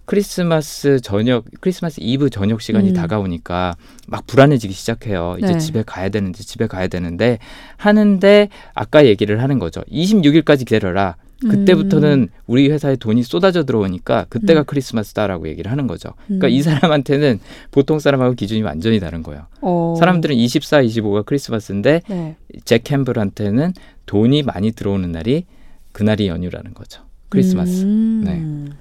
[0.06, 2.94] 크리스마스 저녁, 크리스마스 이브 저녁 시간이 음.
[2.94, 5.36] 다가오니까 막 불안해지기 시작해요.
[5.38, 5.58] 이제 네.
[5.58, 7.38] 집에 가야 되는데 집에 가야 되는데
[7.76, 9.82] 하는데 아까 얘기를 하는 거죠.
[9.92, 11.16] 26일까지 기다려라.
[11.40, 14.64] 그때부터는 우리 회사에 돈이 쏟아져 들어오니까 그때가 음.
[14.66, 16.10] 크리스마스다라고 얘기를 하는 거죠.
[16.26, 16.50] 그러니까 음.
[16.50, 19.46] 이 사람한테는 보통 사람하고 기준이 완전히 다른 거예요.
[19.60, 19.94] 어.
[19.98, 22.36] 사람들은 24, 25가 크리스마스인데 네.
[22.64, 23.72] 잭 캠블한테는
[24.06, 25.44] 돈이 많이 들어오는 날이
[25.92, 27.02] 그날이 연휴라는 거죠.
[27.28, 27.82] 크리스마스.
[27.82, 28.22] 음.
[28.24, 28.74] 네.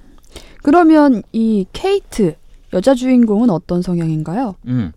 [0.62, 2.34] 그러면 이 케이트
[2.72, 4.56] 여자 주인공은 어떤 성향인가요?
[4.66, 4.92] 음.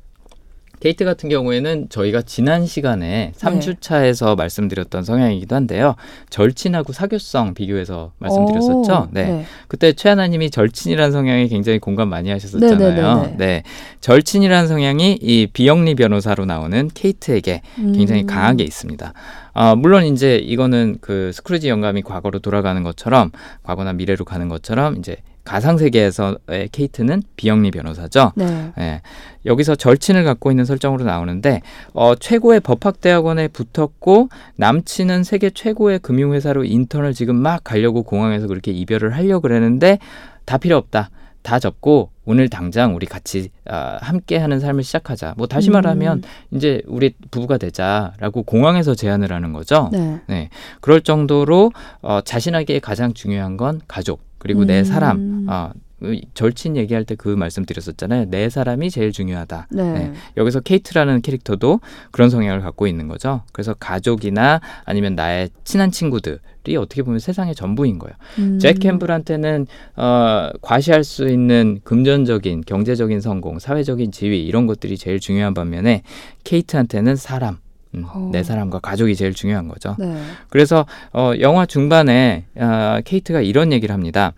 [0.80, 3.34] 케이트 같은 경우에는 저희가 지난 시간에 네.
[3.38, 5.96] 3주차에서 말씀드렸던 성향이기도 한데요.
[6.30, 8.94] 절친하고 사교성 비교해서 말씀드렸었죠.
[8.94, 9.46] 오, 네.
[9.68, 12.78] 그때 최하나님이 절친이라는 성향에 굉장히 공감 많이 하셨었잖아요.
[12.78, 13.36] 네네네네.
[13.38, 13.63] 네.
[14.02, 18.28] 절친이라는 성향이 이 비영리 변호사로 나오는 케이트에게 굉장히 음.
[18.28, 19.13] 강하게 있습니다.
[19.54, 23.32] 아, 물론 이제 이거는 그 스크루지 영감이 과거로 돌아가는 것처럼
[23.63, 25.18] 과거나 미래로 가는 것처럼 이제
[25.49, 28.33] 가상 세계에서의 케이트는 비영리 변호사죠.
[28.35, 28.71] 네.
[28.77, 29.01] 예.
[29.47, 37.15] 여기서 절친을 갖고 있는 설정으로 나오는데 어, 최고의 법학대학원에 붙었고 남친은 세계 최고의 금융회사로 인턴을
[37.15, 39.97] 지금 막 가려고 공항에서 그렇게 이별을 하려고 그러는데
[40.45, 41.09] 다 필요 없다.
[41.41, 45.33] 다 접고 오늘 당장 우리 같이 아, 함께하는 삶을 시작하자.
[45.35, 45.73] 뭐 다시 음.
[45.73, 49.89] 말하면 이제 우리 부부가 되자라고 공항에서 제안을 하는 거죠.
[49.91, 50.19] 네.
[50.27, 51.71] 네, 그럴 정도로
[52.03, 54.84] 어, 자신에게 가장 중요한 건 가족 그리고 내 음.
[54.84, 58.30] 사람, 어, 그 절친 얘기할 때 그 말씀 드렸었잖아요.
[58.30, 59.67] 내 사람이 제일 중요하다.
[59.71, 59.91] 네.
[59.91, 60.13] 네.
[60.38, 63.41] 여기서 케이트라는 캐릭터도 그런 성향을 갖고 있는 거죠.
[63.52, 68.15] 그래서 가족이나 아니면 나의 친한 친구들이 어떻게 보면 세상의 전부인 거예요.
[68.38, 68.60] 음.
[68.60, 75.54] 잭 캠블한테는 어, 과시할 수 있는 금전적인 경제적인 성공, 사회적인 지위 이런 것들이 제일 중요한
[75.54, 76.04] 반면에
[76.45, 77.58] 케이트한테는 사람,
[77.95, 78.30] 음, 어.
[78.32, 79.95] 내 사람과 가족이 제일 중요한 거죠.
[79.97, 80.15] 네.
[80.49, 84.34] 그래서 어, 영화 중반에 어, 케이트가 이런 얘기를 합니다.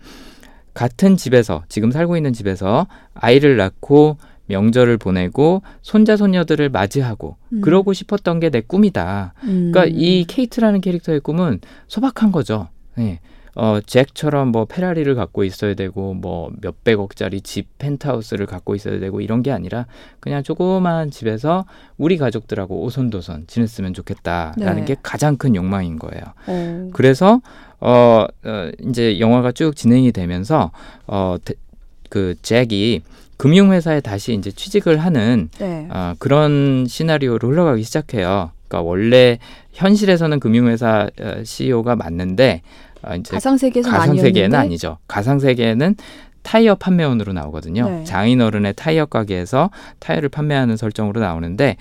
[0.74, 7.60] 같은 집에서 지금 살고 있는 집에서 아이를 낳고 명절을 보내고 손자 손녀들을 맞이하고 음.
[7.60, 9.34] 그러고 싶었던 게 내 꿈이다.
[9.44, 9.70] 음.
[9.72, 12.68] 그러니까 이 케이트라는 캐릭터의 꿈은 소박한 거죠.
[12.98, 13.20] 예.
[13.54, 19.42] 어, 잭처럼 뭐 페라리를 갖고 있어야 되고 뭐 몇백억짜리 집 펜트하우스를 갖고 있어야 되고 이런
[19.42, 19.86] 게 아니라
[20.20, 21.66] 그냥 조그마한 집에서
[21.98, 24.84] 우리 가족들하고 오손도손 지냈으면 좋겠다라는 네.
[24.84, 26.22] 게 가장 큰 욕망인 거예요.
[26.46, 26.90] 어.
[26.94, 27.42] 그래서
[27.80, 30.70] 어, 어 이제 영화가 쭉 진행이 되면서
[31.06, 33.02] 어그 잭이
[33.36, 35.88] 금융회사에 다시 이제 취직을 하는 네.
[35.90, 38.52] 어, 그런 시나리오로 흘러가기 시작해요.
[38.68, 39.38] 그러니까 원래
[39.72, 42.62] 현실에서는 금융회사 어, CEO가 맞는데
[43.04, 44.98] 어, 이제 가상 세계에서는 가상 아니었는데 아니죠.
[45.08, 45.96] 가상 세계에는
[46.42, 47.88] 타이어 판매원으로 나오거든요.
[47.88, 48.04] 네.
[48.04, 51.76] 장인어른의 타이어 가게에서 타이어를 판매하는 설정으로 나오는데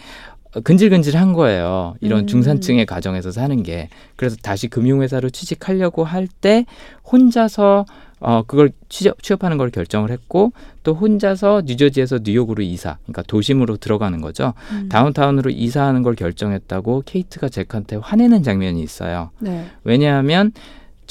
[0.56, 1.96] 어, 근질근질한 거예요.
[2.02, 2.28] 이런 음.
[2.28, 3.90] 중산층의 가정에서 사는 게.
[4.18, 6.66] 그래서 다시 금융회사로 취직하려고 할 때
[7.12, 7.86] 혼자서
[8.24, 10.54] 어 그걸 취업, 취업하는 걸 결정을 했고
[10.84, 14.54] 또 혼자서 뉴저지에서 뉴욕으로 이사, 그러니까 도심으로 들어가는 거죠.
[14.72, 14.90] 음.
[14.90, 19.32] 다운타운으로 이사하는 걸 결정했다고 케이트가 잭한테 화내는 장면이 있어요.
[19.40, 19.66] 네.
[19.84, 20.52] 왜냐하면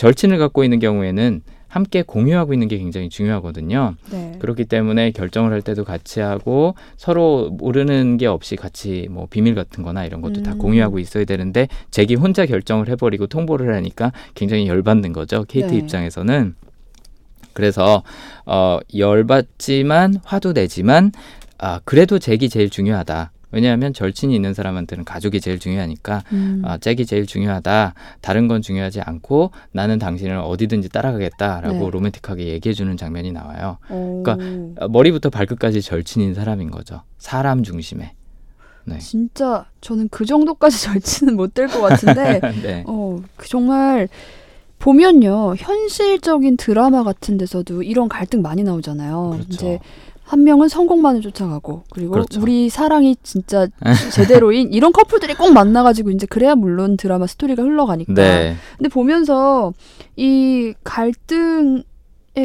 [0.01, 3.97] 절친을 갖고 있는 경우에는 함께 공유하고 있는 게 굉장히 중요하거든요.
[4.11, 4.35] 네.
[4.39, 9.85] 그렇기 때문에 결정을 할 때도 같이 하고 서로 모르는 게 없이 같이 뭐 비밀 같은
[9.85, 10.59] 거나 이런 것도 다 음.
[10.59, 15.45] 공유하고 있어야 되는데 잭이 혼자 결정을 해버리고 통보를 하니까 굉장히 열받는 거죠.
[15.45, 15.77] 케이트 네.
[15.77, 16.55] 입장에서는.
[17.53, 18.03] 그래서
[18.47, 21.13] 어 열받지만 화도 내지만
[21.59, 23.33] 아 그래도 잭이 제일 중요하다.
[23.53, 26.63] 왜냐하면 절친이 있는 사람한테는 가족이 제일 중요하니까 음.
[26.65, 27.95] 아, 잭이 제일 중요하다.
[28.21, 31.91] 다른 건 중요하지 않고 나는 당신을 어디든지 따라가겠다라고 네.
[31.91, 33.79] 로맨틱하게 얘기해주는 장면이 나와요.
[33.89, 34.23] 어.
[34.25, 37.03] 그러니까 어, 머리부터 발끝까지 절친인 사람인 거죠.
[37.19, 38.15] 사람 중심에.
[38.85, 38.99] 네.
[38.99, 42.85] 진짜 저는 그 정도까지 절치는 못될 것 같은데 네.
[42.87, 44.09] 어, 그 정말
[44.79, 49.31] 보면요 현실적인 드라마 같은 데서도 이런 갈등 많이 나오잖아요.
[49.35, 49.47] 그렇죠.
[49.51, 49.79] 이제
[50.31, 52.41] 한 명은 성공만을 쫓아가고 그리고 그렇죠.
[52.41, 53.67] 우리 사랑이 진짜
[54.13, 58.13] 제대로인 이런 커플들이 꼭 만나가지고 이제 그래야 물론 드라마 스토리가 흘러가니까.
[58.15, 58.55] 네.
[58.79, 59.73] 근데 보면서
[60.15, 61.83] 이 갈등의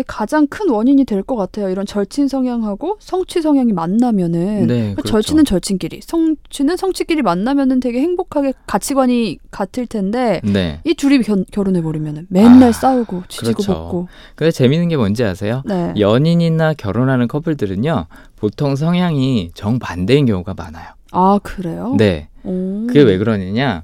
[0.07, 1.69] 가장 큰 원인이 될 것 같아요.
[1.69, 4.75] 이런 절친 성향하고 성취 성향이 만나면은 네.
[4.75, 5.09] 그러니까 그렇죠.
[5.11, 10.79] 절친은 절친끼리, 성취는 성취끼리 만나면은 되게 행복하게 가치관이 같을 텐데 네.
[10.83, 13.73] 이 둘이 견, 결혼해 버리면은 맨날 아, 싸우고 지지고 그렇죠.
[13.73, 14.07] 볶고.
[14.35, 15.61] 근데 재미있는 게 뭔지 아세요?
[15.65, 15.93] 네.
[15.97, 18.05] 연인이나 결혼하는 커플들은요.
[18.35, 20.89] 보통 성향이 정 반대인 경우가 많아요.
[21.11, 21.95] 아 그래요?
[21.97, 22.27] 네.
[22.43, 22.85] 오.
[22.87, 23.83] 그게 왜 그러느냐?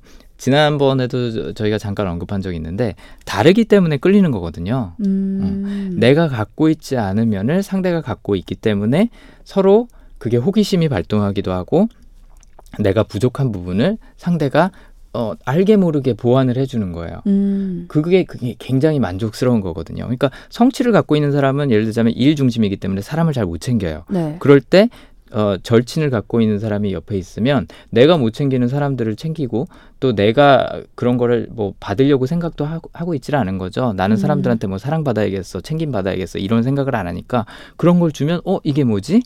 [0.52, 4.94] 지난번에도 저- 저희가 잠깐 언급한 적이 있는데 다르기 때문에 끌리는 거거든요.
[5.06, 5.96] 음.
[6.00, 9.10] 내가 갖고 있지 않은 면을 상대가 갖고 있기 때문에
[9.44, 11.88] 서로 그게 호기심이 발동하기도 하고
[12.80, 14.72] 내가 부족한 부분을 상대가
[15.14, 17.22] 어, 알게 모르게 보완을 해주는 거예요.
[17.28, 17.86] 음.
[17.88, 20.06] 그게 그게 굉장히 만족스러운 거거든요.
[20.06, 24.06] 그러니까 성취를 갖고 있는 사람은 예를 들자면 일 중심이기 때문에 사람을 잘 못 챙겨요.
[24.10, 24.38] 네.
[24.40, 24.90] 그럴 때
[25.34, 29.68] 어, 절친을 갖고 있는 사람이 옆에 있으면 내가 못 챙기는 사람들을 챙기고
[30.00, 33.94] 또 내가 그런 거를 뭐 받으려고 생각도 하고, 하고 있지를 않은 거죠.
[33.94, 34.18] 나는 음.
[34.18, 37.46] 사람들한테 뭐 사랑받아야겠어, 챙김 받아야겠어 이런 생각을 안 하니까
[37.78, 39.22] 그런 걸 주면 어 이게 뭐지?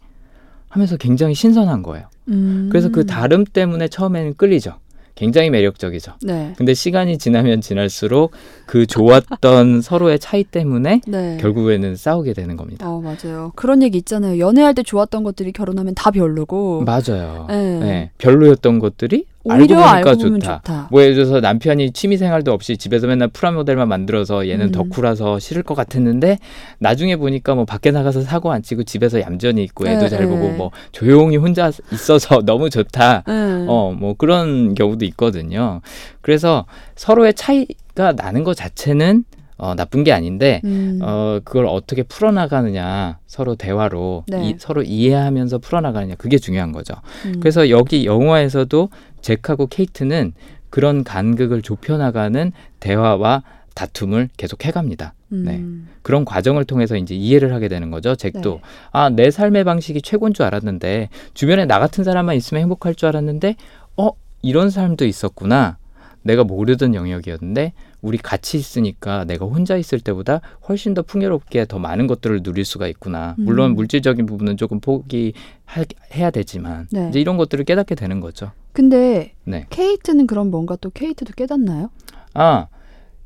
[0.70, 2.08] 하면서 굉장히 신선한 거예요.
[2.28, 2.68] 음.
[2.70, 4.76] 그래서 그 다름 때문에 처음에는 끌리죠.
[5.16, 6.14] 굉장히 매력적이죠.
[6.24, 6.54] 네.
[6.58, 8.32] 근데 시간이 지나면 지날수록
[8.66, 11.38] 그 좋았던 서로의 차이 때문에 네.
[11.40, 12.88] 결국에는 싸우게 되는 겁니다.
[12.90, 13.52] 어 맞아요.
[13.56, 14.40] 그런 얘기 있잖아요.
[14.40, 16.84] 연애할 때 좋았던 것들이 결혼하면 다 별로고.
[16.84, 17.46] 맞아요.
[17.50, 17.80] 네.
[17.80, 18.12] 네.
[18.18, 20.56] 별로였던 것들이 알고 보니까 알고 좋다.
[20.58, 20.88] 좋다.
[20.92, 24.72] 뭐 예를 들어서 남편이 취미 생활도 없이 집에서 맨날 프라모델만 만들어서 얘는 음.
[24.72, 26.40] 덕후라서 싫을 것 같았는데
[26.80, 30.26] 나중에 보니까 뭐 밖에 나가서 사고 안 치고 집에서 얌전히 있고 애도 네, 잘 네.
[30.28, 33.24] 보고 뭐 조용히 혼자 있어서 너무 좋다.
[33.28, 33.66] 네.
[33.68, 35.82] 어, 뭐 그런 경우도 있거든요.
[36.22, 39.26] 그래서 서로의 차이가 나는 것 자체는
[39.58, 41.00] 어, 나쁜 게 아닌데 음.
[41.02, 44.50] 어, 그걸 어떻게 풀어나가느냐 서로 대화로 네.
[44.50, 46.94] 이, 서로 이해하면서 풀어나가느냐 그게 중요한 거죠.
[47.26, 47.36] 음.
[47.40, 48.90] 그래서 여기 영화에서도
[49.26, 50.34] 잭하고 케이트는
[50.70, 55.14] 그런 간극을 좁혀나가는 대화와 다툼을 계속 해갑니다.
[55.30, 55.58] 네.
[55.58, 55.90] 음.
[56.02, 58.16] 그런 과정을 통해서 이제 이해를 하게 되는 거죠.
[58.16, 58.62] 잭도 네.
[58.92, 63.56] 아내 삶의 방식이 최고인 줄 알았는데 주변에 나 같은 사람만 있으면 행복할 줄 알았는데
[63.98, 64.12] 어
[64.44, 65.78] 이런 삶도 있었구나.
[66.22, 72.08] 내가 모르던 영역이었는데 우리 같이 있으니까 내가 혼자 있을 때보다 훨씬 더 풍요롭게 더 많은
[72.08, 73.36] 것들을 누릴 수가 있구나.
[73.38, 73.76] 물론 음.
[73.76, 77.10] 물질적인 부분은 조금 포기해야 되지만 네.
[77.10, 78.52] 이제 이런 것들을 깨닫게 되는 거죠.
[78.80, 79.66] 근데 네.
[79.70, 81.90] 케이트는 그럼 뭔가 또 케이트도 깨닫나요?
[82.34, 82.68] 아,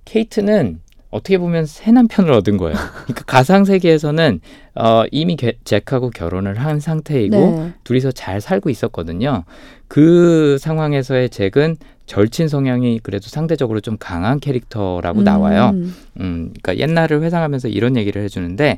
[0.05, 2.75] 케이트는 어떻게 보면 새 남편을 얻은 거예요.
[3.05, 4.41] 그러니까 가상 세계에서는
[4.75, 7.73] 어, 이미 게- 잭하고 결혼을 한 상태이고 네.
[7.83, 9.43] 둘이서 잘 살고 있었거든요.
[9.87, 15.71] 그 상황에서의 잭은 절친 성향이 그래도 상대적으로 좀 강한 캐릭터라고 나와요.
[15.73, 15.95] 음.
[16.19, 18.77] 음, 그러니까 옛날을 회상하면서 이런 얘기를 해주는데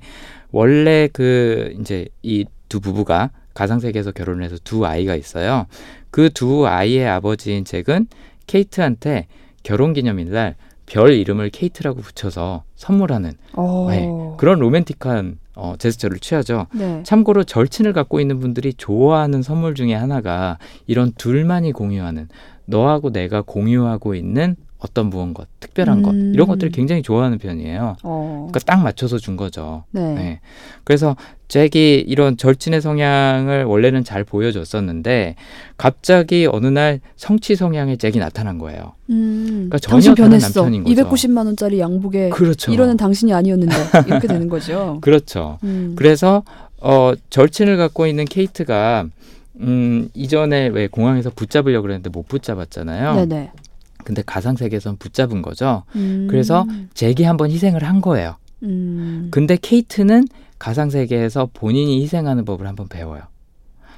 [0.53, 5.65] 원래 그 이제 이 두 부부가 가상 세계에서 결혼을 해서 두 아이가 있어요.
[6.09, 8.07] 그 두 아이의 아버지인 잭은
[8.47, 9.27] 케이트한테
[9.63, 13.87] 결혼 기념일날 별 이름을 케이트라고 붙여서 선물하는 어.
[13.89, 16.67] 네, 그런 로맨틱한 어, 제스처를 취하죠.
[16.73, 17.01] 네.
[17.03, 22.27] 참고로 절친을 갖고 있는 분들이 좋아하는 선물 중에 하나가 이런 둘만이 공유하는
[22.65, 26.31] 너하고 내가 공유하고 있는 어떤 무언가 특별한 것 음.
[26.33, 27.97] 이런 것들을 굉장히 좋아하는 편이에요.
[28.03, 28.47] 어.
[28.49, 29.83] 그러니까 딱 맞춰서 준 거죠.
[29.91, 30.13] 네.
[30.15, 30.39] 네.
[30.83, 31.15] 그래서
[31.47, 35.35] 잭이 이런 절친의 성향을 원래는 잘 보여줬었는데
[35.77, 38.93] 갑자기 어느 날 성취 성향의 잭이 나타난 거예요.
[39.11, 39.67] 음.
[39.69, 40.61] 그러니까 전혀 다른 변했어.
[40.61, 41.09] 남편인 거죠.
[41.09, 42.71] 290만 원짜리 양복에 그렇죠.
[42.71, 43.75] 이러는 당신이 아니었는데
[44.07, 44.97] 이렇게 되는 거죠.
[45.01, 45.59] 그렇죠.
[45.63, 45.93] 음.
[45.95, 46.43] 그래서
[46.79, 49.05] 어 절친을 갖고 있는 케이트가
[49.59, 53.13] 음 이전에 왜 공항에서 붙잡으려고 그랬는데 못 붙잡았잖아요.
[53.13, 53.51] 네네.
[54.03, 55.83] 근데 가상 세계에선 붙잡은 거죠.
[55.95, 56.27] 음.
[56.29, 58.35] 그래서 잭이 한번 희생을 한 거예요.
[58.63, 59.29] 음.
[59.31, 60.27] 근데 케이트는
[60.59, 63.23] 가상 세계에서 본인이 희생하는 법을 한번 배워요.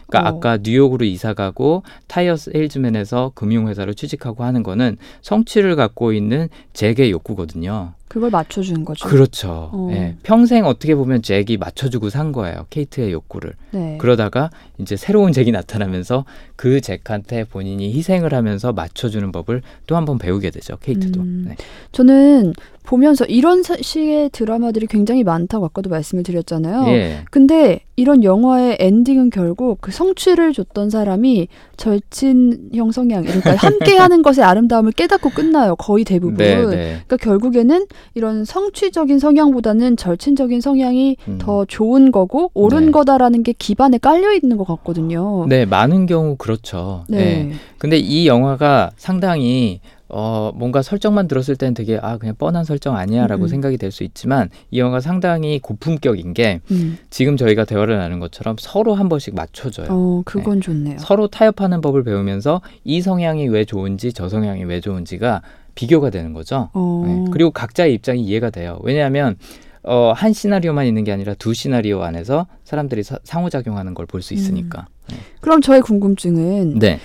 [0.08, 0.38] 그러니까 어.
[0.38, 7.94] 아까 뉴욕으로 이사 가고 타이어 세일즈맨에서 금융회사로 취직하고 하는 거는 성취를 갖고 있는 잭의 욕구거든요.
[8.08, 9.08] 그걸 맞춰주는 거죠.
[9.08, 9.70] 그렇죠.
[9.74, 9.90] 어.
[9.92, 10.16] 예.
[10.22, 12.68] 평생 어떻게 보면 잭이 맞춰주고 산 거예요.
[12.70, 13.54] 케이트의 욕구를.
[13.72, 13.98] 네.
[14.00, 16.24] 그러다가 이제 새로운 잭이 나타나면서
[16.56, 20.78] 그 잭한테 본인이 희생을 하면서 맞춰주는 법을 또 한 번 배우게 되죠.
[20.78, 21.22] 케이트도.
[21.22, 21.46] 음.
[21.48, 21.56] 네.
[21.92, 26.86] 저는 보면서 이런 사- 식의 드라마들이 굉장히 많다고 아까도 말씀을 드렸잖아요.
[26.90, 27.20] 예.
[27.32, 34.92] 근데 이런 영화의 엔딩은 결국 그 성취를 줬던 사람이 절친형 성향, 그러니까 함께하는 것의 아름다움을
[34.92, 35.76] 깨닫고 끝나요.
[35.78, 36.36] 거의 대부분.
[36.38, 37.02] 네, 네.
[37.08, 41.38] 그러니까 결국에는 이런 성취적인 성향보다는 절친적인 성향이 음.
[41.40, 42.92] 더 좋은 거고 옳은 네.
[42.92, 45.46] 거다라는 게 기반에 깔려 있는 것 같거든요.
[45.48, 47.06] 네, 많은 경우 그렇죠.
[47.10, 47.18] 네.
[47.18, 47.54] 네.
[47.78, 49.80] 근데 이 영화가 상당히
[50.16, 53.48] 어 뭔가 설정만 들었을 때는 되게 아 그냥 뻔한 설정 아니야라고 음.
[53.48, 56.98] 생각이 될 수 있지만 이 영화가 상당히 고품격인 게 음.
[57.10, 59.88] 지금 저희가 대화를 나눈 것처럼 서로 한 번씩 맞춰줘요.
[59.90, 60.98] 어, 그건 좋네요.
[61.00, 65.42] 서로 타협하는 법을 배우면서 이 성향이 왜 좋은지 저 성향이 왜 좋은지가
[65.76, 66.70] 비교가 되는 거죠.
[66.74, 67.04] 어.
[67.06, 67.26] 네.
[67.32, 68.80] 그리고 각자의 입장이 이해가 돼요.
[68.84, 69.36] 왜냐하면
[69.84, 74.34] 어, 한 시나리오만 있는 게 아니라 두 시나리오 안에서 사람들이 사- 상호작용하는 걸 볼 수
[74.34, 74.88] 있으니까.
[75.42, 77.00] 그럼 저의 궁금증은 네.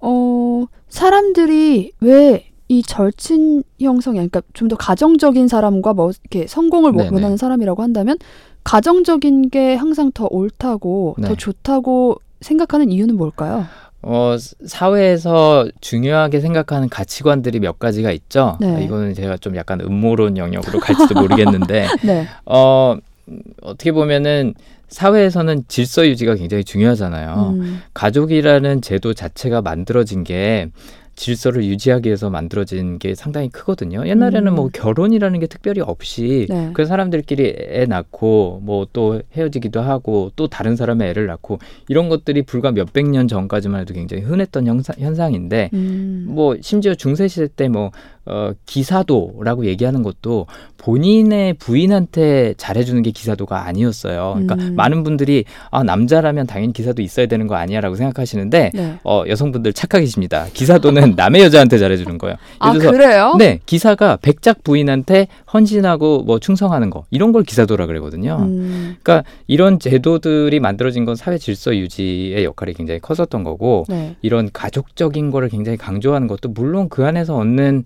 [0.00, 6.92] 어, 사람들이 왜 이 절친 형 성향, 그러니까 좀 더 가정적인 사람과 뭐 이렇게 성공을
[6.92, 7.14] 뭐 네네.
[7.14, 8.16] 원하는 사람이라고 한다면
[8.64, 11.28] 가정적인 게 항상 더 옳다고 네.
[11.28, 13.66] 더 좋다고 생각하는 이유는 뭘까요?
[14.06, 18.58] 어, 스- 사회에서 중요하게 생각하는 가치관들이 몇 가지가 있죠.
[18.60, 18.76] 네.
[18.76, 22.26] 아, 이거는 제가 좀 약간 음모론 영역으로 갈지도 모르겠는데, 네.
[22.44, 22.96] 어,
[23.28, 24.54] 음, 어떻게 보면은
[24.88, 27.54] 사회에서는 질서 유지가 굉장히 중요하잖아요.
[27.58, 30.68] 음, 가족이라는 제도 자체가 만들어진 게
[31.16, 34.06] 질서를 유지하기 위해서 만들어진 게 상당히 크거든요.
[34.06, 34.54] 옛날에는 음.
[34.54, 36.70] 뭐 결혼이라는 게 특별히 없이 네.
[36.72, 42.42] 그 사람들끼리 애 낳고 뭐 또 헤어지기도 하고 또 다른 사람의 애를 낳고 이런 것들이
[42.42, 47.90] 불과 몇백 년 전까지만 해도 굉장히 흔했던 현상, 현상인데 음, 뭐 심지어 중세 시대 때뭐
[48.26, 50.46] 어, 기사도라고 얘기하는 것도
[50.78, 54.32] 본인의 부인한테 잘해주는 게 기사도가 아니었어요.
[54.34, 54.74] 그러니까 음.
[54.76, 58.98] 많은 분들이 아 남자라면 당연히 기사도 있어야 되는 거 아니야라고 생각하시는데 네.
[59.02, 60.46] 어, 여성분들 착각이십니다.
[60.52, 62.36] 기사도는 남의 여자한테 잘해주는 거예요.
[62.58, 63.34] 아 그래요?
[63.38, 68.38] 네 기사가 백작 부인한테 헌신하고 뭐 충성하는 거 이런 걸 기사도라 그러거든요.
[68.40, 74.16] 음, 그러니까 이런 제도들이 만들어진 건 사회 질서 유지의 역할이 굉장히 컸었던 거고 네.
[74.20, 77.84] 이런 가족적인 거를 굉장히 강조하는 것도 물론 그 안에서 얻는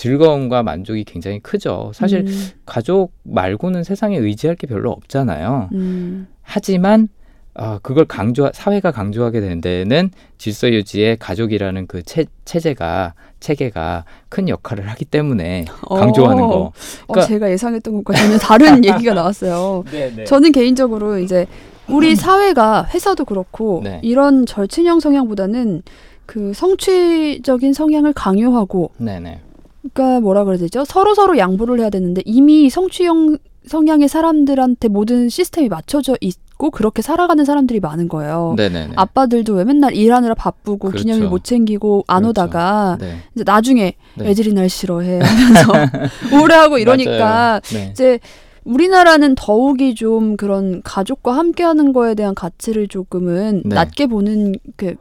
[0.00, 1.92] 즐거움과 만족이 굉장히 크죠.
[1.94, 5.68] 사실 음, 가족 말고는 세상에 의지할 게 별로 없잖아요.
[5.74, 7.08] 음, 하지만
[7.54, 14.48] 어, 그걸 강조 사회가 강조하게 되는 데는 질서 유지에 가족이라는 그 체, 체제가 체계가 큰
[14.48, 16.54] 역할을 하기 때문에 강조하는 어, 거.
[16.56, 16.72] 어,
[17.08, 19.84] 그러니까- 제가 예상했던 것과 전혀 다른 얘기가 나왔어요.
[19.90, 21.46] 네, 저는 개인적으로 이제
[21.88, 24.00] 우리 사회가 회사도 그렇고 네.
[24.02, 25.82] 이런 절친형 성향보다는
[26.24, 29.40] 그 성취적인 성향을 강요하고 네네.
[29.82, 30.84] 그러니까 뭐라 그래야 되죠?
[30.84, 37.44] 서로 서로 양보를 해야 되는데 이미 성취형 성향의 사람들한테 모든 시스템이 맞춰져 있고 그렇게 살아가는
[37.44, 38.54] 사람들이 많은 거예요.
[38.56, 38.94] 네네네.
[38.96, 41.02] 아빠들도 왜 맨날 일하느라 바쁘고 그렇죠.
[41.02, 42.30] 기념일 못 챙기고 안 그렇죠.
[42.30, 43.16] 오다가 네.
[43.34, 44.30] 이제 나중에 네.
[44.30, 45.72] 애들이 날 싫어해 하면서
[46.32, 47.60] 우울해하고 이러니까.
[47.72, 47.88] 네.
[47.92, 48.18] 이제
[48.64, 53.74] 우리나라는 더욱이 좀 그런 가족과 함께하는 거에 대한 가치를 조금은 네.
[53.74, 54.94] 낮게 보는 그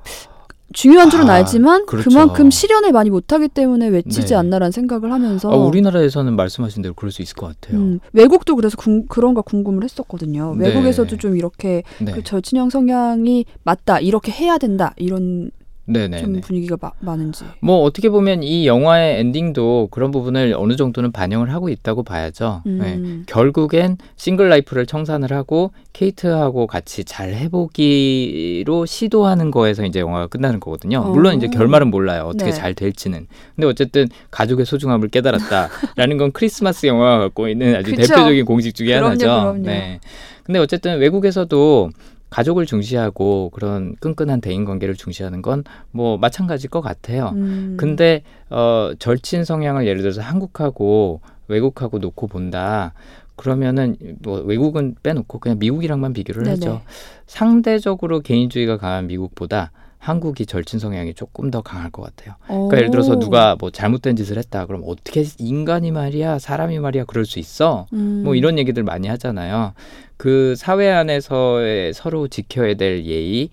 [0.73, 2.09] 중요한 줄은 아, 알지만 그렇죠.
[2.09, 4.35] 그만큼 실현을 많이 못하기 때문에 외치지 네.
[4.35, 7.79] 않나라는 생각을 하면서 아, 우리나라에서는 말씀하신 대로 그럴 수 있을 것 같아요.
[7.79, 10.55] 음, 외국도 그래서 궁- 그런 거 궁금을 했었거든요.
[10.57, 10.67] 네.
[10.67, 12.11] 외국에서도 좀 이렇게 네.
[12.11, 15.51] 그 절친형 성향이 맞다 이렇게 해야 된다 이런
[15.91, 16.21] 네네.
[16.21, 17.43] 좀 분위기가 마- 많은지.
[17.61, 22.61] 뭐 어떻게 보면 이 영화의 엔딩도 그런 부분을 어느 정도는 반영을 하고 있다고 봐야죠.
[22.65, 22.93] 네.
[22.95, 23.23] 음.
[23.27, 30.99] 결국엔 single life를 청산을 하고 케이트하고 같이 잘 해보기로 시도하는 거에서 이제 영화가 끝나는 거거든요.
[30.99, 31.09] 어.
[31.09, 32.23] 물론 이제 결말은 몰라요.
[32.25, 32.57] 어떻게 네.
[32.57, 33.27] 잘 될지는.
[33.55, 38.07] 근데 어쨌든 가족의 소중함을 깨달았다라는 건 크리스마스 영화가 갖고 있는 아주 그쵸.
[38.13, 39.25] 대표적인 공식 중에 그럼요, 하나죠.
[39.25, 39.57] 그럼요.
[39.63, 39.99] 네.
[40.43, 41.89] 근데 어쨌든 외국에서도
[42.29, 47.31] 가족을 중시하고 그런 끈끈한 대인 관계를 중시하는 건 뭐 마찬가지일 것 같아요.
[47.35, 47.75] 음.
[47.77, 52.93] 근데 어 절친 성향을 예를 들어서 한국하고 외국하고 놓고 본다.
[53.35, 56.51] 그러면은 뭐 외국은 빼놓고 그냥 미국이랑만 비교를 네네.
[56.55, 56.81] 하죠.
[57.25, 62.35] 상대적으로 개인주의가 강한 미국보다 한국이 절친 성향이 조금 더 강할 것 같아요.
[62.47, 63.19] 그러니까 예를 들어서 오.
[63.19, 64.65] 누가 뭐 잘못된 짓을 했다.
[64.65, 67.85] 그럼 어떻게 인간이 말이야, 사람이 말이야 그럴 수 있어?
[67.93, 68.21] 음.
[68.23, 69.73] 뭐 이런 얘기들 많이 하잖아요.
[70.19, 73.49] 그 사회 안에서의 서로 지켜야 될 예의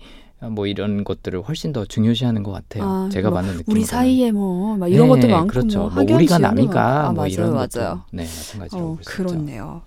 [0.51, 2.83] 뭐 이런 것들을 훨씬 더 중요시하는 것 같아요.
[2.83, 3.71] 아, 제가 뭐 받는 느낌.
[3.73, 5.89] 우리 사이에 뭐막 이런 것도 많고 그렇죠.
[5.89, 6.99] 뭐 뭐 우리가 남이가.
[7.07, 7.67] 아, 뭐 맞아요, 이런 맞아요.
[7.69, 9.23] 것도 네 마찬가지라고 어, 볼수 있죠.
[9.23, 9.81] 그렇네요.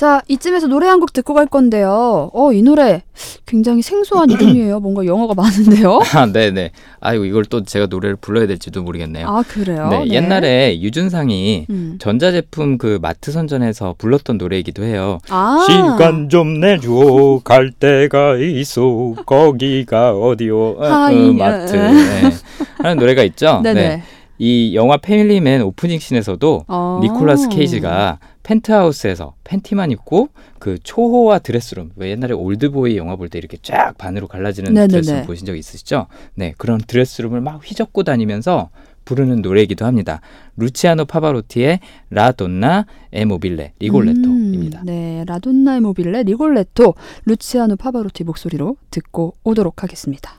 [0.00, 2.30] 자, 이쯤에서 노래 한 곡 듣고 갈 건데요.
[2.32, 3.02] 어, 이 노래
[3.44, 4.80] 굉장히 생소한 이름이에요.
[4.80, 6.00] 뭔가 영어가 많은데요.
[6.16, 6.70] 아, 네 네.
[7.00, 9.26] 아이고 이걸 또 제가 노래를 불러야 될지도 모르겠네요.
[9.28, 9.88] 아, 그래요?
[9.90, 11.96] 네, 옛날에 유준상이 음.
[12.00, 15.18] 전자제품 그 마트 선전에서 불렀던 노래이기도 해요.
[15.28, 21.32] 아, 시간 좀 내줘 갈 데가 있어 거기가 어디요 어, 어.
[21.32, 22.30] 마트 네.
[22.78, 23.60] 하는 노래가 있죠.
[23.62, 23.80] 네네.
[23.88, 24.02] 네.
[24.42, 27.00] 이 영화 패밀리맨 opening scene에서도 어.
[27.02, 33.58] 니콜라스 케이지가 펜트하우스에서 팬티만 입고 그 초호화 드레스룸 왜 옛날에 올드보이 영화 볼 때 이렇게
[33.60, 34.88] 쫙 반으로 갈라지는 네네네.
[34.88, 36.06] 드레스룸 보신 적 있으시죠?
[36.34, 38.70] 네 그런 드레스룸을 막 휘젓고 다니면서
[39.04, 40.22] 부르는 노래이기도 합니다.
[40.56, 44.80] 루치아노 파바로티의 La donna è mobile 리골레토입니다.
[44.80, 46.94] 음, 네, La donna è mobile 리골레토
[47.26, 50.32] 루치아노 파바로티 목소리로 듣고 오도록 하겠습니다.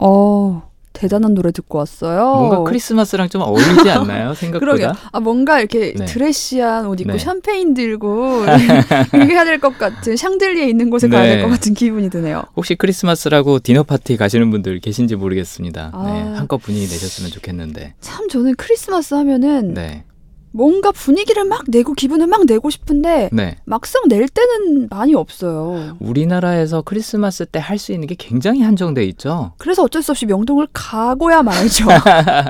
[0.00, 2.24] 어, 대단한 노래 듣고 왔어요.
[2.34, 4.34] 뭔가 크리스마스랑 좀 어울리지 않나요?
[4.34, 4.58] 생각보다.
[4.58, 4.92] 그러게요.
[5.12, 6.04] 아 뭔가 이렇게 네.
[6.04, 7.18] 드레시한 옷 입고 네.
[7.18, 8.42] 샴페인 들고
[9.14, 11.42] 이렇게 해야 될 것 같은 샹들리에 있는 곳에 가야 될 네.
[11.44, 12.42] 것 같은 기분이 드네요.
[12.56, 15.90] 혹시 크리스마스라고 디너 파티 가시는 분들 계신지 모르겠습니다.
[15.94, 16.04] 아.
[16.04, 17.94] 네, 한껏 분위기 내셨으면 좋겠는데.
[18.00, 20.04] 참 저는 크리스마스 하면은 네,
[20.52, 23.56] 뭔가 분위기를 막 내고 기분을 막 내고 싶은데 네.
[23.64, 25.96] 막상 낼 때는 많이 없어요.
[26.00, 29.52] 우리나라에서 크리스마스 때 할 수 있는 게 굉장히 한정돼 있죠.
[29.58, 31.86] 그래서 어쩔 수 없이 명동을 가고야 말죠.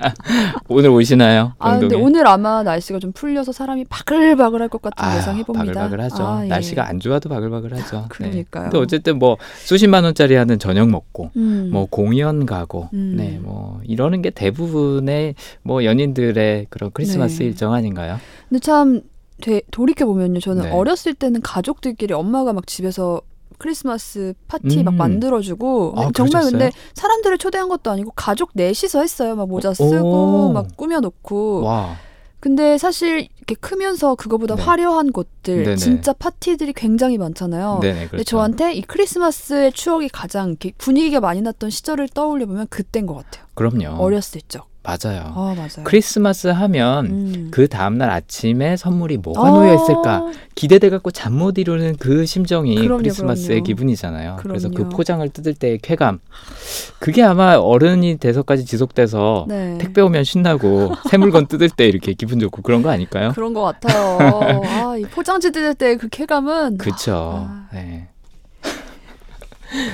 [0.68, 1.52] 오늘 오시나요?
[1.58, 2.02] 아 근데 명동에?
[2.02, 5.72] 오늘 아마 날씨가 좀 풀려서 사람이 바글바글할 것 같은 아, 예상해 봅니다.
[5.72, 6.26] 바글바글하죠.
[6.26, 6.48] 아, 예.
[6.48, 7.96] 날씨가 안 좋아도 바글바글하죠.
[8.00, 8.06] 네.
[8.08, 8.64] 그러니까요.
[8.64, 11.70] 근데 어쨌든 뭐 수십만 원짜리 하는 저녁 먹고 음.
[11.72, 13.14] 뭐 공연 가고 음.
[13.16, 17.44] 네, 뭐 이러는 게 대부분의 뭐 연인들의 그런 크리스마스 네.
[17.46, 18.18] 일정 아닌 가요?
[18.48, 19.02] 근데 참
[19.40, 20.40] 되, 돌이켜 보면요.
[20.40, 20.70] 저는 네.
[20.70, 23.22] 어렸을 때는 가족들끼리 엄마가 막 집에서
[23.58, 24.96] 크리스마스 파티 막 음.
[24.96, 26.50] 만들어주고 아, 정말 그러셨어요?
[26.50, 29.36] 근데 사람들을 초대한 것도 아니고 가족 넷이서 했어요.
[29.36, 29.74] 막 모자 오.
[29.74, 31.62] 쓰고 막 꾸며놓고.
[31.62, 31.96] 와,
[32.40, 34.62] 근데 사실 이렇게 크면서 그거보다 네.
[34.62, 35.76] 화려한 곳들 네네.
[35.76, 37.80] 진짜 파티들이 굉장히 많잖아요.
[37.82, 38.10] 네네 그렇죠.
[38.10, 43.44] 근데 저한테 이 크리스마스의 추억이 가장 분위기가 많이 났던 시절을 떠올려 보면 그때인 것 같아요.
[43.54, 44.02] 그럼요.
[44.02, 44.69] 어렸을 적.
[44.82, 45.32] 맞아요.
[45.34, 45.84] 아 맞아요.
[45.84, 47.48] 크리스마스 하면 음.
[47.50, 52.74] 그 다음날 아침에 선물이 뭐가 어, 놓여 있을까 기대돼 갖고 잠 못 이루는 그 심정이
[52.76, 53.64] 그럼요, 크리스마스의 그럼요.
[53.64, 54.36] 기분이잖아요.
[54.40, 54.96] 그래서 그 그럼요.
[54.96, 56.18] 포장을 뜯을 때의 쾌감
[56.98, 59.76] 그게 아마 어른이 돼서까지 지속돼서 네.
[59.78, 63.32] 택배 오면 신나고 새 물건 뜯을 때 이렇게 기분 좋고 그런 거 아닐까요?
[63.34, 64.18] 그런 것 같아요.
[64.64, 67.46] 아, 이 포장지 뜯을 때 그 쾌감은 그쵸.
[67.48, 67.68] 아.
[67.72, 68.08] 네.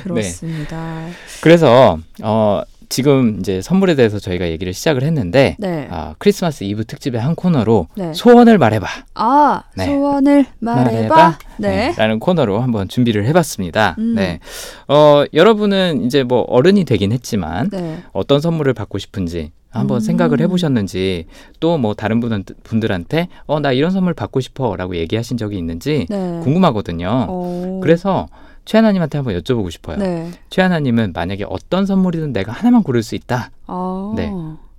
[0.05, 1.07] 그렇습니다.
[1.43, 5.89] 그래서 어 지금 이제 선물에 대해서 저희가 얘기를 시작을 했는데 네.
[5.91, 8.13] 아, 크리스마스 이브 특집의 한 코너로 네.
[8.15, 8.87] 소원을 말해봐.
[9.15, 9.87] 아, 네.
[9.87, 11.39] 소원을 말해봐.
[11.59, 11.95] 네.
[11.97, 13.97] 라는 코너로 한번 준비를 해봤습니다.
[13.99, 14.15] 음.
[14.15, 14.41] 네.
[14.89, 18.03] 어, 여러분은 이제 뭐 어른이 되긴 했지만 네.
[18.13, 20.01] 어떤 선물을 받고 싶은지 한번 음.
[20.01, 21.27] 생각을 해보셨는지
[21.61, 26.07] 또 뭐 다른 분, 분들한테 어, 나 이런 선물 받고 싶어 라고 얘기하신 적이 있는지
[26.09, 26.41] 네.
[26.43, 27.27] 궁금하거든요.
[27.29, 27.81] 어.
[27.83, 28.29] 그래서
[28.67, 29.97] 최하나님한테 한번 여쭤보고 싶어요.
[29.97, 30.31] 네.
[30.51, 33.51] 최하나님은 만약에 어떤 선물이든 내가 하나만 고를 수 있다.
[33.67, 34.13] 아.
[34.15, 34.31] 네.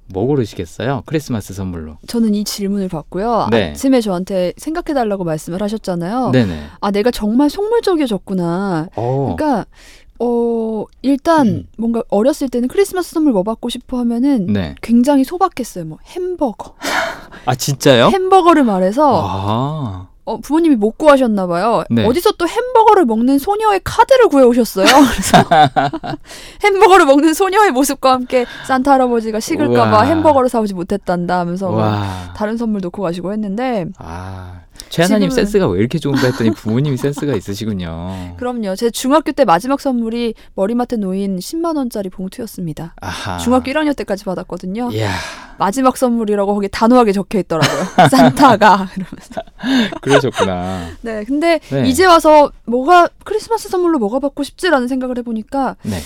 [0.10, 1.04] 뭐 고르시겠어요?
[1.06, 1.98] 크리스마스 선물로.
[2.08, 3.48] 저는 이 질문을 받고요.
[3.52, 3.72] 네.
[3.72, 6.32] 아침에 저한테 생각해 달라고 말씀을 하셨잖아요.
[6.32, 6.60] 네네.
[6.80, 8.90] 아, 내가 정말 속물적이어졌구나.
[8.96, 9.36] 어.
[9.36, 9.66] 그러니까
[10.20, 11.68] 어, 일단 음.
[11.78, 14.76] 뭔가 어렸을 때는 크리스마스 선물 뭐 받고 싶어 하면은 네.
[14.82, 15.86] 굉장히 소박했어요.
[15.86, 16.76] 뭐 햄버거.
[17.46, 18.08] 아 진짜요?
[18.08, 20.08] 햄버거를 말해서 아.
[20.28, 21.86] 어, 부모님이 못 구하셨나 봐요.
[21.90, 22.06] 네.
[22.06, 24.86] 어디서 또 햄버거를 먹는 소녀의 카드를 구해 오셨어요.
[25.10, 25.38] 그래서
[26.66, 30.04] 햄버거를 먹는 소녀의 모습과 함께 산타 할아버지가 식을까 봐.
[30.04, 32.34] 햄버거를 사오지 못했단다 하면서 뭐 와.
[32.36, 34.64] 다른 선물 놓고 가시고 했는데 아.
[34.90, 38.36] 최하나님 센스가 왜 이렇게 좋은가 했더니 부모님이 센스가 있으시군요.
[38.38, 38.76] 그럼요.
[38.76, 42.96] 제 중학교 때 마지막 선물이 머리맡에 놓인 10만 원짜리 봉투였습니다.
[43.02, 43.38] 아하.
[43.38, 44.92] 중학교 1학년 때까지 받았거든요.
[44.92, 45.12] 이야.
[45.58, 47.84] 마지막 선물이라고 거기 단호하게 적혀 있더라고요.
[48.10, 49.42] 산타가 이러면서.
[50.02, 50.88] 그러셨구나.
[51.02, 51.88] 네, 근데 네.
[51.88, 55.98] 이제 와서 뭐가 크리스마스 선물로 뭐가 받고 싶지라는 생각을 해보니까 네.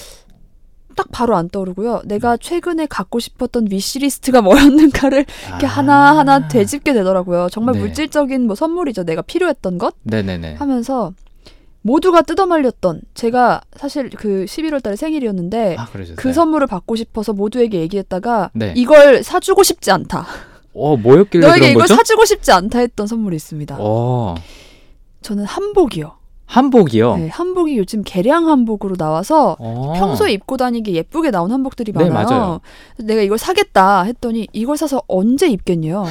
[0.95, 2.01] 딱 바로 안 떠오르고요.
[2.05, 5.69] 내가 최근에 갖고 싶었던 위시리스트가 뭐였는가를 이렇게 아.
[5.69, 7.49] 하나하나 되짚게 되더라고요.
[7.51, 7.79] 정말 네.
[7.81, 9.03] 물질적인 뭐 선물이죠.
[9.03, 10.55] 내가 필요했던 것 네네네.
[10.55, 11.13] 하면서
[11.83, 16.15] 모두가 뜯어말렸던 제가 사실 그 11월 달에 생일이었는데 아 그러셨어요.
[16.15, 18.73] 그 선물을 받고 싶어서 모두에게 얘기했다가 네.
[18.75, 20.25] 이걸 사주고 싶지 않다.
[20.73, 21.95] 어 뭐였길래 너에게 그런 이걸 거죠?
[21.95, 23.77] 사주고 싶지 않다 했던 선물이 있습니다.
[23.79, 24.35] 어
[25.21, 26.20] 저는 한복이요.
[26.51, 27.15] 한복이요.
[27.15, 29.93] 네, 한복이 요즘 개량 한복으로 나와서 어.
[29.95, 32.27] 평소에 입고 다니기 예쁘게 나온 한복들이 네, 많아요.
[32.27, 32.61] 맞아요.
[32.97, 36.03] 그래서 내가 이걸 사겠다 했더니 이걸 사서 언제 입겠냐.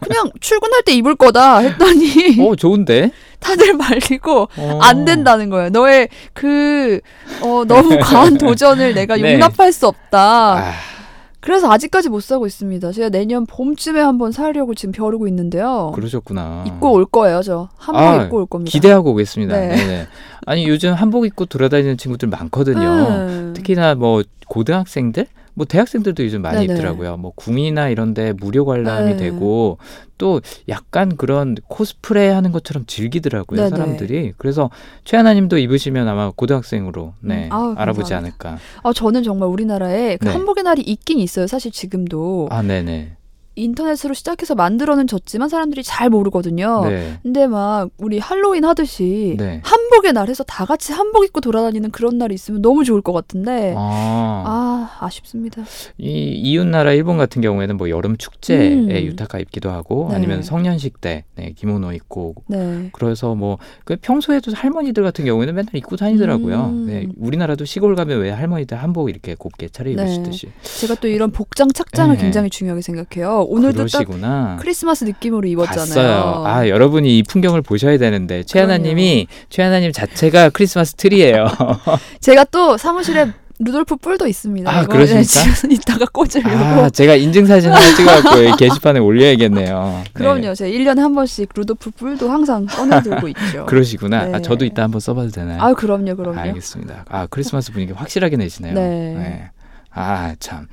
[0.00, 3.10] 그냥 출근할 때 입을 거다 했더니 어 좋은데.
[3.40, 4.78] 다들 말리고 어.
[4.80, 5.68] 안 된다는 거예요.
[5.68, 7.00] 너의 그
[7.42, 9.34] 어, 너무 과한 도전을 내가 네.
[9.34, 10.18] 용납할 수 없다.
[10.58, 10.72] 아,
[11.40, 12.90] 그래서 아직까지 못 사고 있습니다.
[12.92, 15.92] 제가 내년 봄쯤에 한번 사려고 지금 벼르고 있는데요.
[15.94, 16.64] 그러셨구나.
[16.66, 17.68] 입고 올 거예요, 저.
[17.76, 18.70] 한복 아, 입고 올 겁니다.
[18.70, 19.56] 기대하고 오겠습니다.
[19.56, 19.68] 네.
[19.68, 20.06] 네.
[20.46, 22.80] 아니 요즘 한복 입고 돌아다니는 친구들 많거든요.
[22.80, 23.52] 음.
[23.54, 25.26] 특히나 뭐 고등학생들,
[25.58, 26.72] 뭐 대학생들도 요즘 많이 네네.
[26.72, 27.16] 입더라고요.
[27.16, 29.16] 뭐 궁이나 이런데 무료 관람이 네.
[29.16, 29.78] 되고
[30.16, 33.68] 또 약간 그런 코스프레 하는 것처럼 즐기더라고요 네네.
[33.70, 34.34] 사람들이.
[34.38, 34.70] 그래서
[35.04, 38.48] 최하나님도 입으시면 아마 고등학생으로 네 음, 알아보지 감사합니다.
[38.50, 38.62] 않을까.
[38.84, 40.30] 아, 저는 정말 우리나라에 그 네.
[40.32, 41.48] 한복의 날이 있긴 있어요.
[41.48, 43.16] 사실 지금도 아 네네.
[43.58, 46.84] 인터넷으로 시작해서 만들어는 줬지만 사람들이 잘 모르거든요.
[46.86, 47.18] 네.
[47.22, 49.60] 근데 막 우리 할로윈 하듯이 네.
[49.64, 53.74] 한복의 날 해서 다 같이 한복 입고 돌아다니는 그런 날이 있으면 너무 좋을 것 같은데
[53.76, 55.62] 아, 아 아쉽습니다.
[55.98, 58.90] 이 이웃 나라 일본 같은 경우에는 뭐 여름 축제에 음.
[58.90, 60.16] 유타카 입기도 하고 네.
[60.16, 62.90] 아니면 성년식 때 네, 기모노 입고 네.
[62.92, 66.66] 그래서 뭐 그 평소에도 할머니들 같은 경우에는 맨날 입고 다니더라고요.
[66.66, 66.86] 음.
[66.86, 71.68] 네, 우리나라도 시골 가면 왜 할머니들 한복 이렇게 곱게 차려 입으시듯이 제가 또 이런 복장
[71.72, 72.22] 착장을 네.
[72.22, 73.46] 굉장히 중요하게 생각해요.
[73.48, 74.56] 오늘도 딱 그러시구나.
[74.60, 75.86] 크리스마스 느낌으로 입었잖아요.
[75.86, 76.44] 봤어요.
[76.46, 81.46] 아 여러분이 이 풍경을 보셔야 되는데 최하나님이 최하나님 자체가 크리스마스 트리예요.
[82.20, 84.70] 제가 또 사무실에 루돌프 뿔도 있습니다.
[84.70, 85.40] 아, 그러십니까?
[85.68, 86.48] 이따가 꽂으려고.
[86.56, 90.02] 아 제가 인증 사진 하나 찍어갖고 게시판에 올려야겠네요.
[90.04, 90.10] 네.
[90.12, 90.54] 그럼요.
[90.54, 93.66] 제가 1년에 한 번씩 루돌프 뿔도 항상 꺼내들고 있죠.
[93.66, 94.26] 그러시구나.
[94.26, 94.34] 네.
[94.36, 95.60] 아, 저도 이따 한번 써봐도 되나요?
[95.60, 96.38] 아, 그럼요, 그럼요.
[96.38, 97.04] 알겠습니다.
[97.08, 98.74] 아 크리스마스 분위기 확실하게 내시네요.
[98.74, 99.50] 네.
[99.90, 100.68] 아 참.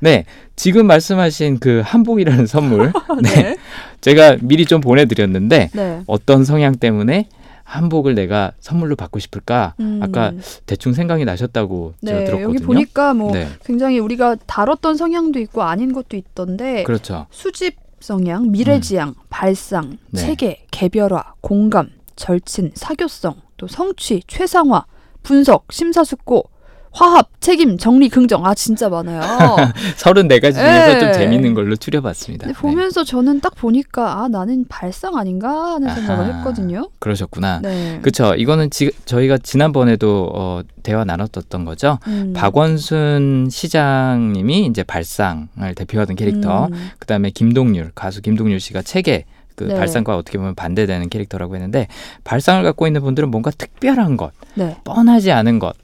[0.00, 0.24] 네
[0.56, 2.92] 지금 말씀하신 그 한복이라는 선물,
[3.22, 3.56] 네.
[4.00, 6.02] 제가 미리 좀 보내드렸는데 네.
[6.06, 7.28] 어떤 성향 때문에
[7.64, 9.74] 한복을 내가 선물로 받고 싶을까?
[9.78, 10.32] 음, 아까
[10.66, 12.54] 대충 생각이 나셨다고 제가 네, 들었거든요.
[12.54, 17.26] 여기 보니까 뭐 네, 굉장히 우리가 다뤘던 성향도 있고 아닌 것도 있던데 그렇죠.
[17.30, 20.20] 수집 성향, 미래지향, 발상, 네.
[20.20, 24.86] 체계, 개별화, 공감, 절친, 사교성, 또 성취, 최상화,
[25.22, 26.48] 분석, 심사숙고,
[26.92, 28.44] 화합, 책임, 정리, 긍정.
[28.44, 29.20] 아 진짜 많아요.
[29.96, 31.12] 34가지 중에서 좀 네.
[31.12, 32.48] 재밌는 걸로 추려봤습니다.
[32.48, 36.38] 네, 보면서 저는 딱 보니까 아 나는 발상 아닌가 하는 생각을 아하.
[36.38, 36.88] 했거든요.
[36.98, 37.60] 그러셨구나.
[37.62, 37.98] 네.
[38.02, 38.34] 그렇죠.
[38.34, 41.98] 이거는 지, 저희가 지난번에도 어, 대화 나눴었던 거죠.
[42.08, 42.32] 음.
[42.34, 46.90] 박원순 시장님이 이제 발상을 대표하던 캐릭터, 음.
[46.98, 49.26] 그 다음에 김동률 가수 김동률 씨가 책에
[49.60, 49.74] 그 네.
[49.74, 51.86] 발상과 어떻게 보면 반대되는 캐릭터라고 했는데
[52.24, 54.78] 발상을 갖고 있는 분들은 뭔가 특별한 것, 네.
[54.84, 55.74] 뻔하지 않은 것,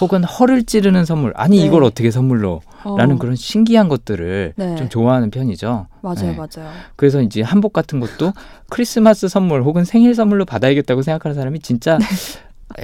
[0.00, 1.66] 혹은 허를 찌르는 선물, 아니 네.
[1.66, 2.62] 이걸 어떻게 선물로?
[2.84, 4.74] 어, 라는 그런 신기한 것들을 네.
[4.76, 5.88] 좀 좋아하는 편이죠.
[6.00, 6.34] 맞아요, 네.
[6.34, 6.72] 맞아요.
[6.94, 8.32] 그래서 이제 한복 같은 것도
[8.70, 12.06] 크리스마스 선물 혹은 생일 선물로 받아야겠다고 생각하는 사람이 진짜 네.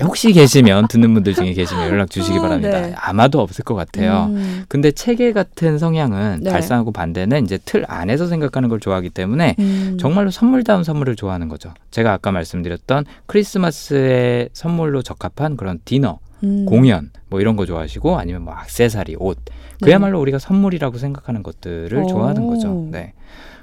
[0.00, 2.80] 혹시 계시면 듣는 분들 중에 계시면 연락 주시기 아, 바랍니다.
[2.80, 2.94] 네.
[2.96, 4.28] 아마도 없을 것 같아요.
[4.30, 4.64] 음.
[4.68, 6.50] 근데 체계 같은 성향은 네.
[6.50, 9.98] 발상하고 반대는 이제 틀 안에서 생각하는 걸 좋아하기 때문에 음.
[10.00, 11.74] 정말로 선물다운 선물을 좋아하는 거죠.
[11.90, 16.64] 제가 아까 말씀드렸던 크리스마스의 선물로 적합한 그런 디너, 음.
[16.64, 19.52] 공연 뭐 이런 거 좋아하시고 아니면 뭐 액세서리, 옷 네.
[19.86, 22.06] 그야말로 우리가 선물이라고 생각하는 것들을 오.
[22.06, 22.88] 좋아하는 거죠.
[22.90, 23.12] 네.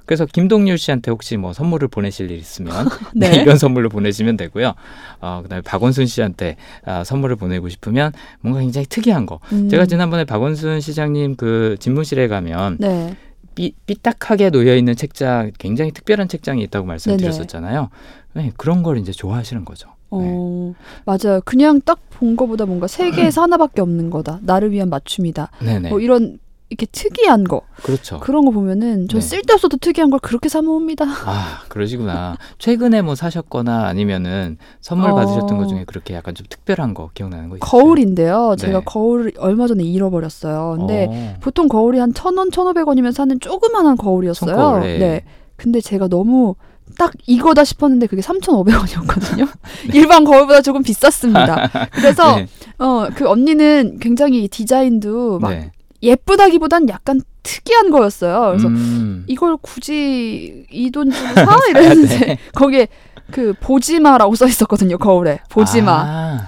[0.09, 2.73] 그래서 김동률 씨한테 혹시 뭐 선물을 보내실 일 있으면
[3.13, 3.41] 네, 네.
[3.43, 4.73] 이런 선물로 보내시면 되고요.
[5.21, 9.39] 어, 그다음에 박원순 씨한테 아, 선물을 보내고 싶으면 뭔가 굉장히 특이한 거.
[9.51, 9.69] 음.
[9.69, 13.15] 제가 지난번에 박원순 시장님 그 집무실에 가면 네.
[13.53, 17.89] 삐, 삐딱하게 놓여 있는 책장, 굉장히 특별한 책장이 있다고 말씀드렸었잖아요.
[18.33, 19.89] 네, 그런 걸 이제 좋아하시는 거죠.
[20.09, 20.73] 어,
[21.05, 21.39] 맞아요.
[21.45, 24.39] 그냥 딱 본 거보다 뭔가 세계에서 하나밖에 없는 거다.
[24.43, 25.51] 나를 위한 맞춤이다.
[25.63, 25.89] 네네.
[25.89, 26.37] 뭐 이런
[26.69, 28.19] 이렇게 특이한 거 그렇죠.
[28.19, 29.21] 그런 거 보면은 저 네.
[29.21, 31.03] 쓸데없어도 특이한 걸 그렇게 사 모읍니다.
[31.25, 32.37] 아, 그러시구나.
[32.59, 35.15] 최근에 뭐 사셨거나 아니면은 선물 어.
[35.15, 37.67] 받으셨던 것 중에 그렇게 약간 좀 특별한 거 기억나는 거 있어요?
[37.67, 38.55] 거울인데요.
[38.59, 38.85] 제가 네.
[38.85, 40.75] 거울을 얼마 전에 잃어버렸어요.
[40.77, 41.35] 근데 어.
[41.41, 44.49] 보통 거울이 한 천 원, 천오백 원이면 사는 조그만한 거울이었어요.
[44.55, 44.97] 손거울, 네.
[44.99, 45.23] 네.
[45.55, 46.55] 근데 제가 너무
[46.97, 49.47] 딱 이거다 싶었는데 그게 3,500원이었거든요.
[49.93, 51.69] 일반 거울보다 조금 비쌌습니다.
[51.93, 52.47] 그래서 네.
[52.77, 55.71] 어, 그 언니는 굉장히 디자인도 막 네.
[56.01, 58.49] 예쁘다기보단 약간 특이한 거였어요.
[58.51, 59.23] 그래서 음.
[59.27, 62.37] 이걸 굳이 이 돈 주고 사 이랬는데 네.
[62.55, 62.87] 거기에
[63.31, 66.47] 그 보지마라고 써 있었거든요 거울에 보지마 아,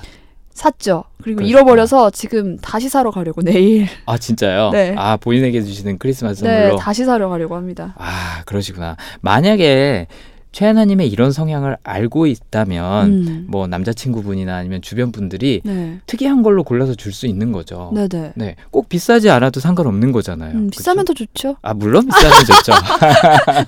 [0.53, 1.47] 샀죠 그리고 그러셨구나.
[1.47, 4.71] 잃어버려서 지금 다시 사러 가려고 내일 아, 진짜요?
[4.71, 4.95] 네.
[4.97, 6.75] 아 본인에게 주시는 크리스마스 네 선물로.
[6.77, 8.97] 다시 사러 가려고 합니다 아 그러시구나.
[9.21, 10.07] 만약에
[10.51, 13.45] 최하나님의 이런 성향을 알고 있다면 음.
[13.47, 17.91] 뭐 남자친구분이나 아니면 주변 분들이 네 특이한 걸로 골라서 줄 수 있는 거죠.
[17.93, 20.53] 네네 네, 꼭 비싸지 않아도 상관없는 거잖아요.
[20.55, 21.13] 음, 비싸면 그쵸?
[21.13, 22.71] 더 좋죠 아 물론 비싸면 좋죠.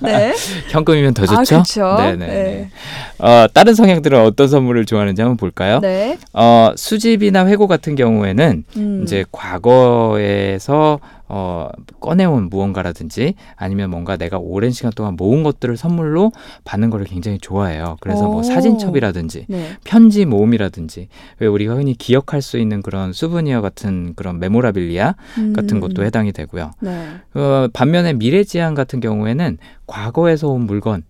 [0.02, 0.34] 네
[0.70, 1.62] 현금이면 더 아, 좋죠.
[1.62, 1.96] 그렇죠.
[1.98, 2.26] 네네.
[2.26, 2.70] 네.
[3.18, 5.80] 어, 다른 성향들은 어떤 선물을 좋아하는지 한번 볼까요?
[5.80, 9.00] 네 어, 수집이나 회고 같은 경우에는 음.
[9.02, 11.68] 이제 과거에서 어,
[12.00, 16.32] 꺼내온 무언가라든지 아니면 뭔가 내가 오랜 시간 동안 모은 것들을 선물로
[16.64, 17.96] 받는 거를 굉장히 좋아해요.
[18.00, 18.42] 그래서 뭐 오.
[18.42, 19.68] 사진첩이라든지 네.
[19.84, 21.08] 편지 모음이라든지
[21.38, 25.14] 왜 우리가 흔히 기억할 수 있는 그런 souvenir 같은 그런 memorabilia
[25.54, 26.06] 같은 음, 것도 음.
[26.06, 26.72] 해당이 되고요.
[26.80, 31.04] 네 어, 반면에 미래지향 같은 경우에는 과거에서 온 물건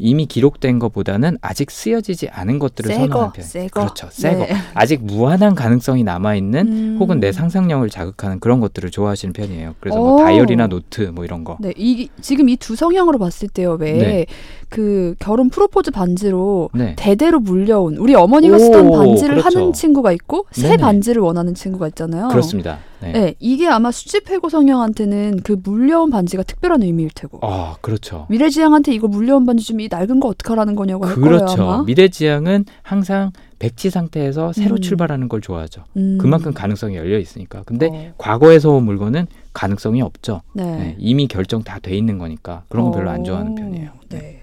[0.00, 3.44] 이미 기록된 것보다는 아직 쓰여지지 않은 것들을 선호하는 편.
[3.44, 4.08] 새 거 그렇죠.
[4.10, 4.44] 새거.
[4.46, 4.54] 네.
[4.74, 6.96] 아직 무한한 가능성이 남아 있는 음.
[6.98, 9.74] 혹은 내 상상력을 자극하는 그런 것들을 좋아하시는 편이에요.
[9.80, 10.18] 그래서 뭐 오.
[10.18, 11.58] 다이어리나 노트 뭐 이런 거.
[11.60, 13.76] 네, 이 지금 이 두 성향으로 봤을 때요.
[13.80, 14.26] 왜 네.
[14.70, 16.94] 그 결혼 프로포즈 반지로 네.
[16.96, 19.58] 대대로 물려온 우리 어머니가 오, 쓰던 반지를 그렇죠.
[19.58, 20.76] 하는 친구가 있고 새 네네.
[20.78, 22.28] 반지를 원하는 친구가 있잖아요.
[22.28, 22.78] 그렇습니다.
[23.02, 23.12] 네.
[23.12, 28.26] 네, 이게 아마 수집 회고 성향한테는 그 물려온 반지가 특별한 의미일 테고 아, 그렇죠.
[28.28, 31.82] 미래지향한테 이거 물려온 반지 좀 이 낡은 거 어떡하라는 거냐고 할 거예요 그렇죠.
[31.84, 34.80] 미래지향은 항상 백지 상태에서 새로 음.
[34.80, 35.84] 출발하는 걸 좋아하죠.
[35.96, 36.18] 음.
[36.20, 37.62] 그만큼 가능성이 열려 있으니까.
[37.66, 40.42] 근데 어, 과거에서 온 물건은 가능성이 없죠.
[40.54, 40.64] 네.
[40.64, 43.90] 네, 이미 결정 다 돼 있는 거니까 그런 거 별로 안 좋아하는 오, 편이에요.
[44.10, 44.39] 네.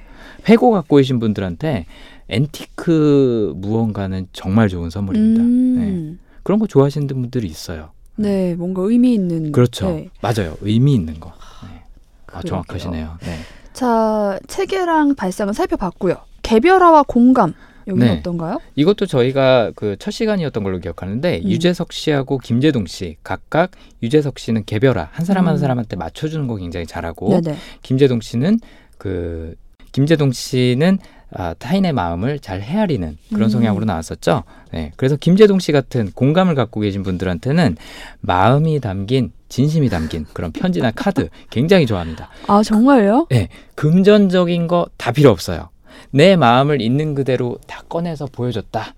[0.47, 0.53] 네.
[0.53, 1.85] 회고 갖고 계신 분들한테
[2.29, 5.41] 앤티크 무언가는 정말 좋은 선물입니다.
[5.43, 5.47] 네.
[5.47, 6.19] 음.
[6.43, 7.91] 그런 거 좋아하시는 분들이 있어요.
[8.15, 9.89] 네, 뭔가 의미 있는 그렇죠.
[9.89, 10.09] 네.
[10.21, 10.57] 맞아요.
[10.61, 11.33] 의미 있는 거.
[11.63, 11.81] 네.
[12.27, 12.41] 아.
[12.41, 13.17] 정확하시네요.
[13.21, 13.37] 네.
[13.73, 16.15] 자, 체계랑 발상은 살펴봤고요.
[16.41, 17.53] 개별화와 공감
[17.87, 18.19] 여기는 네.
[18.19, 18.59] 어떤가요?
[18.75, 21.49] 이것도 저희가 그 첫 시간이었던 걸로 기억하는데 음.
[21.49, 23.71] 유재석 씨하고 김재동 씨 각각
[24.01, 25.57] 유재석 씨는 개별화 한 사람 한 음.
[25.57, 27.57] 사람한테 맞춰주는 거 굉장히 잘하고 네네.
[27.83, 28.59] 김재동 씨는
[28.97, 29.55] 그
[29.91, 30.99] 김재동 씨는
[31.33, 33.49] 아, 타인의 마음을 잘 헤아리는 그런 음.
[33.49, 34.43] 성향으로 나왔었죠.
[34.71, 37.75] 네, 그래서 김재동 씨 같은 공감을 갖고 계신 분들한테는
[38.21, 42.29] 마음이 담긴 진심이 담긴 그런 편지나 카드 굉장히 좋아합니다.
[42.47, 43.27] 아 정말요?
[43.75, 45.69] 금전적인 거 다 필요 없어요.
[46.11, 48.93] 내 마음을 있는 그대로 다 꺼내서 보여줬다.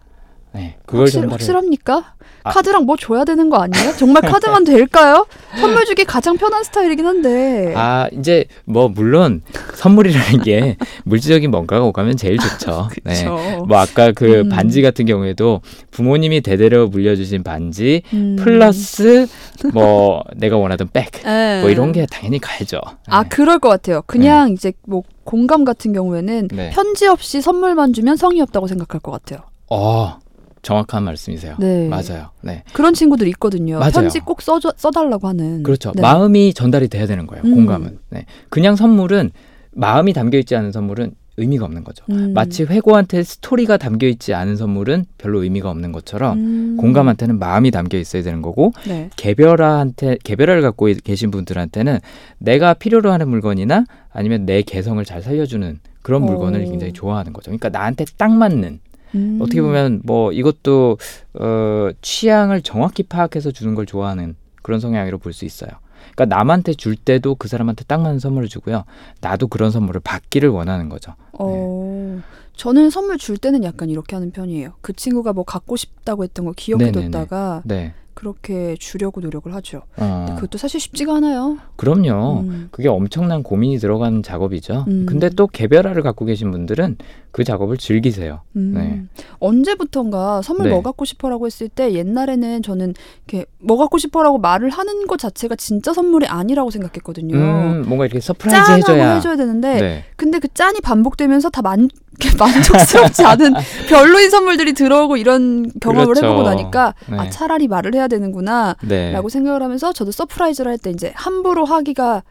[0.53, 2.13] 네, 그걸 확실, 전달을 확실합니까?
[2.43, 2.51] 아.
[2.51, 3.95] 카드랑 뭐 줘야 되는 거 아니에요?
[3.97, 5.27] 정말 카드만 될까요?
[5.59, 7.73] 선물 주기 가장 편한 스타일이긴 한데.
[7.75, 9.41] 아 이제 뭐 물론
[9.75, 12.89] 선물이라는 게 물질적인 뭔가가 오가면 제일 좋죠.
[13.03, 13.25] 네.
[13.67, 14.49] 뭐 아까 그 음.
[14.49, 18.37] 반지 같은 경우에도 부모님이 대대로 물려주신 반지 음.
[18.39, 19.27] 플러스
[19.73, 21.63] 뭐 내가 원하던 백뭐 네.
[21.69, 22.79] 이런 게 당연히 가야죠.
[23.07, 23.29] 아 네.
[23.29, 24.01] 그럴 것 같아요.
[24.05, 26.69] 그냥 이제 뭐 공감 같은 경우에는 네.
[26.71, 29.41] 편지 없이 선물만 주면 성의 없다고 생각할 것 같아요.
[29.69, 30.17] 어
[30.61, 31.55] 정확한 말씀이세요.
[31.59, 31.87] 네.
[31.87, 32.29] 맞아요.
[32.41, 32.63] 네.
[32.73, 33.79] 그런 친구들이 있거든요.
[33.79, 33.91] 맞아요.
[33.91, 35.63] 편지 꼭 써줘, 써달라고 하는.
[35.63, 35.91] 그렇죠.
[35.95, 36.01] 네.
[36.01, 37.43] 마음이 전달이 돼야 되는 거예요.
[37.45, 37.53] 음.
[37.55, 37.99] 공감은.
[38.09, 38.25] 네.
[38.49, 39.31] 그냥 선물은
[39.71, 42.03] 마음이 담겨 있지 않은 선물은 의미가 없는 거죠.
[42.09, 42.33] 음.
[42.33, 46.77] 마치 회고한테 스토리가 담겨 있지 않은 선물은 별로 의미가 없는 것처럼 음.
[46.77, 49.09] 공감한테는 마음이 담겨 있어야 되는 거고 네.
[49.15, 51.99] 개별화한테 개별화를 갖고 계신 분들한테는
[52.39, 56.69] 내가 필요로 하는 물건이나 아니면 내 개성을 잘 살려주는 그런 물건을 오.
[56.69, 57.51] 굉장히 좋아하는 거죠.
[57.51, 58.79] 그러니까 나한테 딱 맞는
[59.15, 59.39] 음.
[59.41, 60.97] 어떻게 보면 뭐 이것도
[61.35, 65.69] 어 취향을 정확히 파악해서 주는 걸 좋아하는 그런 성향으로 볼 수 있어요.
[66.15, 68.83] 그러니까 남한테 줄 때도 그 사람한테 딱 맞는 선물을 주고요.
[69.21, 71.13] 나도 그런 선물을 받기를 원하는 거죠.
[71.33, 72.21] 어,
[72.55, 74.73] 저는 선물 줄 때는 약간 이렇게 하는 편이에요.
[74.81, 77.93] 그 친구가 뭐 갖고 싶다고 했던 거 기억해뒀다가 네.
[78.13, 79.83] 그렇게 주려고 노력을 하죠.
[79.95, 81.57] 어, 근데 그것도 사실 쉽지가 않아요.
[81.77, 82.41] 그럼요.
[82.41, 82.67] 음.
[82.71, 84.83] 그게 엄청난 고민이 들어가는 작업이죠.
[84.89, 85.05] 음.
[85.05, 86.97] 근데 또 개별화를 갖고 계신 분들은
[87.31, 88.41] 그 작업을 즐기세요.
[88.55, 88.73] 음.
[88.75, 89.23] 네.
[89.39, 90.71] 언제부턴가 선물 네.
[90.71, 92.93] 뭐 갖고 싶어라고 했을 때 옛날에는 저는
[93.27, 97.35] 이렇게 뭐 갖고 싶어라고 말을 하는 것 자체가 진짜 선물이 아니라고 생각했거든요.
[97.35, 99.15] 음, 뭔가 이렇게 surprise 해줘야.
[99.15, 100.03] 해줘야 되는데 네.
[100.15, 101.87] 근데 그 짠이 반복되면서 다 만,
[102.37, 103.53] 만족스럽지 않은
[103.89, 106.25] 별로인 선물들이 들어오고 이런 경험을 그렇죠.
[106.25, 107.17] 해보고 나니까 네.
[107.17, 109.11] 아 차라리 말을 해야 되는구나 네.
[109.11, 112.23] 라고 생각을 하면서 저도 surprise를 할 때 이제 함부로 하기가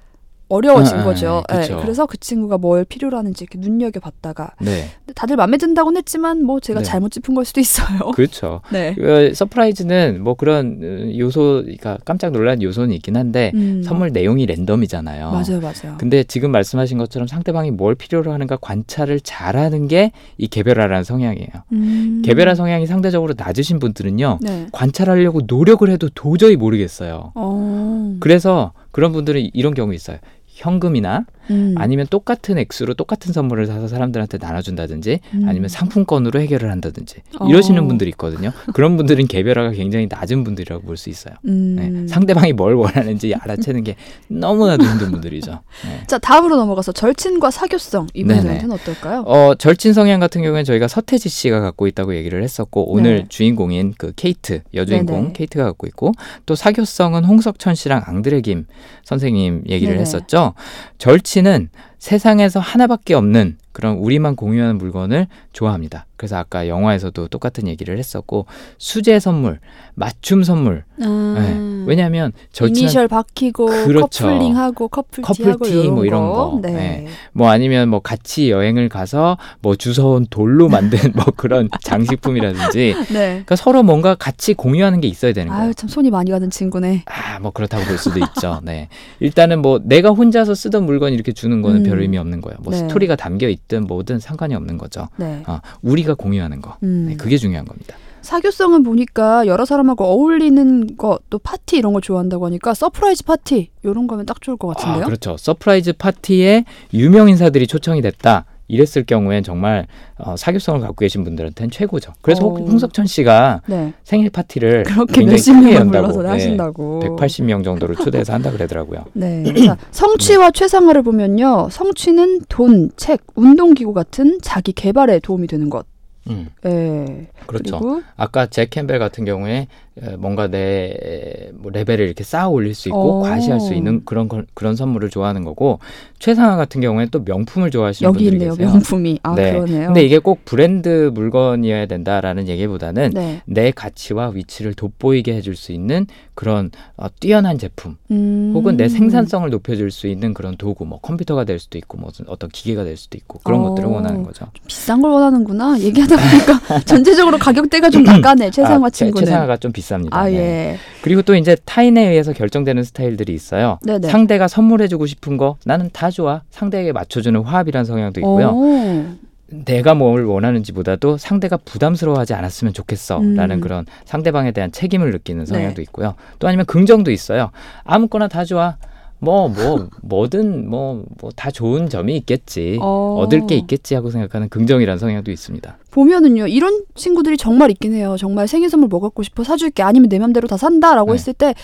[0.49, 1.43] 어려워진 아, 거죠.
[1.53, 4.89] 예, 그래서 그 친구가 뭘 필요로 하는지 이렇게 눈여겨 봤다가 네.
[5.01, 6.85] 근데 다들 마음에 든다고는 했지만 뭐 제가 네.
[6.85, 8.13] 잘못 짚은 걸 수도 있어요.
[8.17, 8.61] 그렇죠.
[8.73, 8.95] 네.
[8.95, 13.83] 그 surprise는 뭐 그런 어, 요소, 그러니까 깜짝 놀란 요소는 있긴 한데 음.
[13.83, 15.31] 선물 내용이 랜덤이잖아요.
[15.31, 15.97] 맞아요, 맞아요.
[15.99, 21.49] 근데 지금 말씀하신 것처럼 상대방이 뭘 필요로 하는가 관찰을 잘하는 게 이 개별화라는 성향이에요.
[21.73, 22.23] 음.
[22.25, 24.39] 개별화 성향이 상대적으로 낮으신 분들은요.
[24.41, 24.67] 네.
[24.73, 27.33] 관찰하려고 노력을 해도 도저히 모르겠어요.
[27.35, 28.17] 어.
[28.21, 30.19] 그래서 그런 분들은 이런 경우 있어요.
[30.59, 31.75] 현금이나 음.
[31.79, 35.45] 아니면 똑같은 액수로 똑같은 선물을 사서 사람들한테 나눠준다든지 음.
[35.47, 37.17] 아니면 상품권으로 해결을 한다든지
[37.49, 37.87] 이러시는 어.
[37.87, 38.53] 분들이 있거든요.
[38.75, 41.35] 그런 분들은 개별화가 굉장히 낮은 분들이라고 볼 수 있어요.
[41.47, 41.77] 음.
[41.77, 43.95] 네, 상대방이 뭘 원하는지 알아채는 게
[44.27, 45.61] 너무나도 힘든 분들이죠.
[45.85, 46.03] 네.
[46.09, 49.21] 자 다음으로 넘어가서 절친과 사교성 이 분들한테는 어떨까요?
[49.27, 53.27] 어, 절친 성향 같은 경우에는 저희가 서태지 씨가 갖고 있다고 얘기를 했었고 오늘 네.
[53.29, 55.33] 주인공인 그 케이트 여주인공 네네.
[55.35, 56.13] 케이트가 갖고 있고
[56.47, 58.67] 또 사교성은 홍석천 씨랑 앙드레 김
[59.05, 60.01] 선생님 얘기를 네네.
[60.01, 60.55] 했었죠.
[60.99, 66.07] 절친 은 세상에서 하나밖에 없는 그런 우리만 공유하는 물건을 좋아합니다.
[66.17, 68.47] 그래서 아까 영화에서도 똑같은 얘기를 했었고
[68.77, 69.61] 수제 선물,
[69.95, 70.83] 맞춤 선물.
[71.01, 71.35] 아.
[71.39, 71.85] 네.
[71.87, 74.25] 왜냐하면 절친은 이니셜 박히고 그렇죠.
[74.25, 76.59] 커플링하고 커플티하고 커플티 뭐 이런 거.
[76.61, 76.73] 네.
[76.73, 77.07] 네.
[77.33, 83.29] 뭐 아니면 뭐 같이 여행을 가서 뭐 주워온 돌로 만든 뭐 그런 장식품이라든지 네.
[83.29, 85.67] 그러니까 서로 뭔가 같이 공유하는 게 있어야 되는 거예요.
[85.67, 87.05] 아유 참 손이 많이 가는 친구네.
[87.07, 88.61] 아, 뭐 그렇다고 볼 수도 있죠.
[88.65, 88.89] 네.
[89.21, 91.88] 일단은 뭐 내가 혼자서 쓰던 물건 이렇게 주는 거는 음.
[91.89, 92.59] 별 의미 없는 거예요.
[92.61, 92.79] 뭐 네.
[92.79, 95.09] 스토리가 담겨 있든 뭐든 상관이 없는 거죠.
[95.17, 95.43] 네.
[95.47, 96.77] 어, 우리가 공유하는 거.
[96.83, 97.07] 음.
[97.09, 97.97] 네, 그게 중요한 겁니다.
[98.23, 104.27] 사교성은 보니까 여러 사람하고 어울리는 거또 파티 이런 거 좋아한다고 하니까 surprise 파티 이런 거면
[104.27, 105.03] 딱 좋을 것 같은데요.
[105.03, 105.37] 아, 그렇죠.
[105.39, 106.65] surprise 파티에
[106.95, 108.45] 유명 인사들이 초청이 됐다.
[108.69, 109.87] 이랬을 경우엔 정말
[110.19, 112.13] 어, 사교성을 갖고 계신 분들한테는 최고죠.
[112.21, 112.51] 그래서 어.
[112.55, 113.93] 홍- 홍석천 씨가 네.
[114.05, 117.01] 생일 파티를 그렇게 몇십 크게 명을 연다고, 불러서 네, 하신다고.
[117.19, 119.05] 180명 정도를 초대해서 한다 그러더라고요.
[119.15, 119.43] 네.
[119.65, 121.69] 자, 성취와 최상화를 보면요.
[121.71, 125.87] 성취는 돈, 책, 운동기구 같은 자기 개발에 도움이 되는 것.
[126.31, 127.27] 음, 예.
[127.47, 128.03] 그렇죠.
[128.19, 129.69] 아까 잭 캠벨 같은 경우에 에,
[130.19, 133.23] 뭔가 내뭐 레벨을 이렇게 쌓아 올릴 수 있고 오.
[133.23, 135.79] 과시할 수 있는 그런 걸- 그런 선물을 좋아하는 거고
[136.19, 138.55] 최상화 같은 경우에 또 명품을 좋아하시는 분들이 있네요.
[138.55, 138.71] 계세요.
[138.73, 139.21] 명품이.
[139.23, 139.53] 아, 네.
[139.53, 139.87] 그러네요.
[139.87, 143.43] 근데 이게 꼭 브랜드 물건이어야 된다라는 얘기보다는 네.
[143.47, 148.53] 내 가치와 위치를 돋보이게 해줄 수 있는 그런 어, 뛰어난 제품 음.
[148.55, 152.51] 혹은 내 생산성을 높여줄 수 있는 그런 도구 뭐 컴퓨터가 될 수도 있고 뭐 어떤
[152.51, 153.69] 기계가 될 수도 있고 그런 어.
[153.71, 154.47] 것들을 원하는 거죠.
[154.67, 155.79] 비싼 걸 원하는구나.
[155.81, 158.51] 얘기하다 보니까 전체적으로 가격대가 좀 나가네.
[158.51, 159.27] 최상화 아, 최- 친구는.
[159.27, 160.09] 최상화가 좀 비 쌉니다.
[160.13, 160.37] 아, 네.
[160.37, 160.77] 예.
[161.03, 163.79] 그리고 또 이제 타인에 의해서 결정되는 스타일들이 있어요.
[163.85, 164.09] 네네.
[164.09, 166.43] 상대가 선물해주고 싶은 거 나는 다 좋아.
[166.51, 168.49] 상대에게 맞춰주는 화합이라는 성향도 있고요.
[168.49, 169.29] 오.
[169.51, 173.61] 내가 뭘 원하는지보다도 상대가 부담스러워하지 않았으면 좋겠어라는 음.
[173.61, 175.83] 그런 상대방에 대한 책임을 느끼는 성향도 네.
[175.83, 176.15] 있고요.
[176.39, 177.51] 또 아니면 긍정도 있어요.
[177.85, 178.77] 아무거나 다 좋아.
[179.21, 182.79] 뭐 뭐 뭐든 뭐 뭐 다 좋은 점이 있겠지.
[182.81, 183.17] 어.
[183.21, 185.79] 얻을 게 있겠지 하고 생각하는 긍정이라는 성향도 있습니다.
[185.91, 188.17] 보면은요 이런 친구들이 정말 있긴 해요.
[188.19, 191.15] 정말 생일 선물 뭐 갖고 싶어 사줄게 아니면 내 맘대로 다 산다 라고 네.
[191.15, 191.55] 했을 때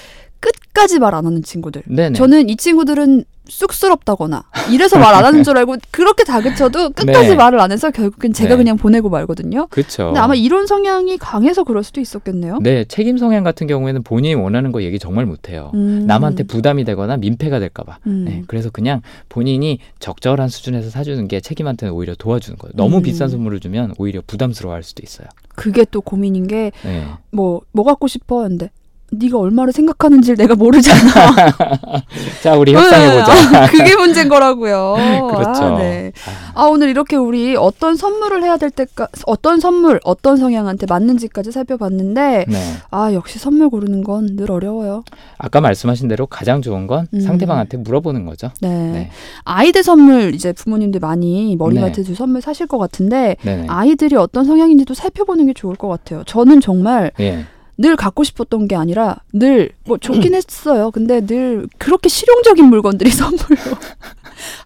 [0.75, 1.83] 끝까지 말 안 하는 친구들.
[1.87, 2.15] 네네.
[2.19, 7.35] 저는 이 친구들은 쑥스럽다거나 이래서 말 안 하는 줄 알고 그렇게 다그쳐도 끝까지 네.
[7.37, 8.57] 말을 안 해서 결국엔 제가 네.
[8.57, 9.69] 그냥 보내고 말거든요.
[9.69, 10.07] 그렇죠.
[10.07, 12.59] 근데 아마 이런 성향이 강해서 그럴 수도 있었겠네요.
[12.63, 15.71] 네, 책임 성향 같은 경우에는 본인이 원하는 거 얘기 정말 못해요.
[15.75, 16.05] 음.
[16.07, 17.99] 남한테 부담이 되거나 민폐가 될까봐.
[18.09, 18.25] 음.
[18.27, 22.73] 네, 그래서 그냥 본인이 적절한 수준에서 사주는 게 책임한테는 오히려 도와주는 거예요.
[22.75, 23.03] 너무 음.
[23.03, 25.29] 비싼 선물을 주면 오히려 부담스러워할 수도 있어요.
[25.55, 28.71] 그게 또 고민인 게 네, 뭐뭐 갖고 싶어 했는데
[29.19, 31.01] 네가 얼마를 생각하는지 내가 모르잖아.
[32.43, 33.63] 자, 우리 협상해 보자.
[33.63, 34.97] 아, 그게 문제인 거라고요.
[35.35, 35.65] 그렇죠.
[35.65, 36.13] 아, 네.
[36.55, 42.45] 아 오늘 이렇게 우리 어떤 선물을 해야 될 때까 어떤 선물 어떤 성향한테 맞는지까지 살펴봤는데
[42.49, 42.59] 네.
[42.91, 45.05] 아 역시 선물 고르는 건 늘 어려워요.
[45.39, 47.21] 아까 말씀하신 대로 가장 좋은 건 음.
[47.21, 48.51] 상대방한테 물어보는 거죠.
[48.61, 48.69] 네.
[48.69, 49.11] 네.
[49.45, 51.83] 아이들 선물 이제 부모님들 많이 머리 네.
[51.83, 53.67] 맡아줄 선물 사실 것 같은데 네네.
[53.69, 56.23] 아이들이 어떤 성향인지도 살펴보는 게 좋을 것 같아요.
[56.25, 57.45] 저는 정말 예.
[57.77, 60.91] 늘 갖고 싶었던 게 아니라 늘 뭐 좋긴 했어요.
[60.91, 63.57] 근데 늘 그렇게 실용적인 물건들이 선물로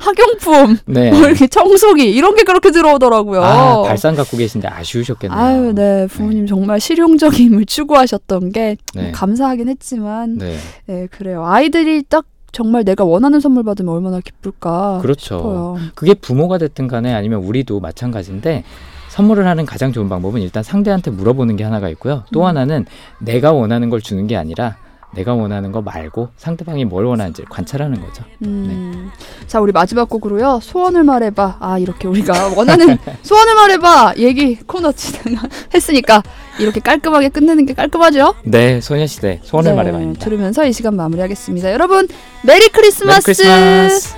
[0.01, 1.11] 학용품, 네.
[1.11, 3.43] 뭐 이렇게 청소기 이런 게 그렇게 들어오더라고요.
[3.43, 5.39] 아, 발상 갖고 계신데 아쉬우셨겠네요.
[5.39, 6.07] 아유, 네.
[6.09, 9.13] 부모님 정말 실용적임을 추구하셨던 게 네.
[9.13, 10.57] 감사하긴 했지만, 네.
[10.87, 11.45] 네, 그래요.
[11.45, 15.23] 아이들이 딱 정말 내가 원하는 선물 받으면 얼마나 기쁠까 그렇죠.
[15.39, 15.79] 싶어요.
[15.95, 18.65] 그게 부모가 됐든 간에 아니면 우리도 마찬가지인데
[19.19, 22.23] 선물을 하는 가장 좋은 방법은 일단 상대한테 물어보는 게 하나가 있고요.
[22.33, 22.47] 또 음.
[22.47, 22.87] 하나는
[23.19, 24.77] 내가 원하는 걸 주는 게 아니라
[25.13, 28.23] 내가 원하는 거 말고 상대방이 뭘 원하는지 관찰하는 거죠.
[28.45, 29.11] 음.
[29.49, 30.61] 자, 우리 마지막 곡으로요.
[30.63, 31.57] 소원을 말해봐.
[31.59, 34.15] 아, 이렇게 우리가 원하는 소원을 말해봐.
[34.19, 36.23] 얘기 코너 진행했으니까
[36.61, 38.35] 이렇게 깔끔하게 끝내는 게 깔끔하죠?
[38.45, 40.25] 네, 소녀시대 소원을 네, 말해봐입니다.
[40.25, 41.73] 들으면서 이 시간 마무리하겠습니다.
[41.73, 42.07] 여러분,
[42.45, 43.27] Merry Christmas!
[43.31, 44.18] Merry Christmas!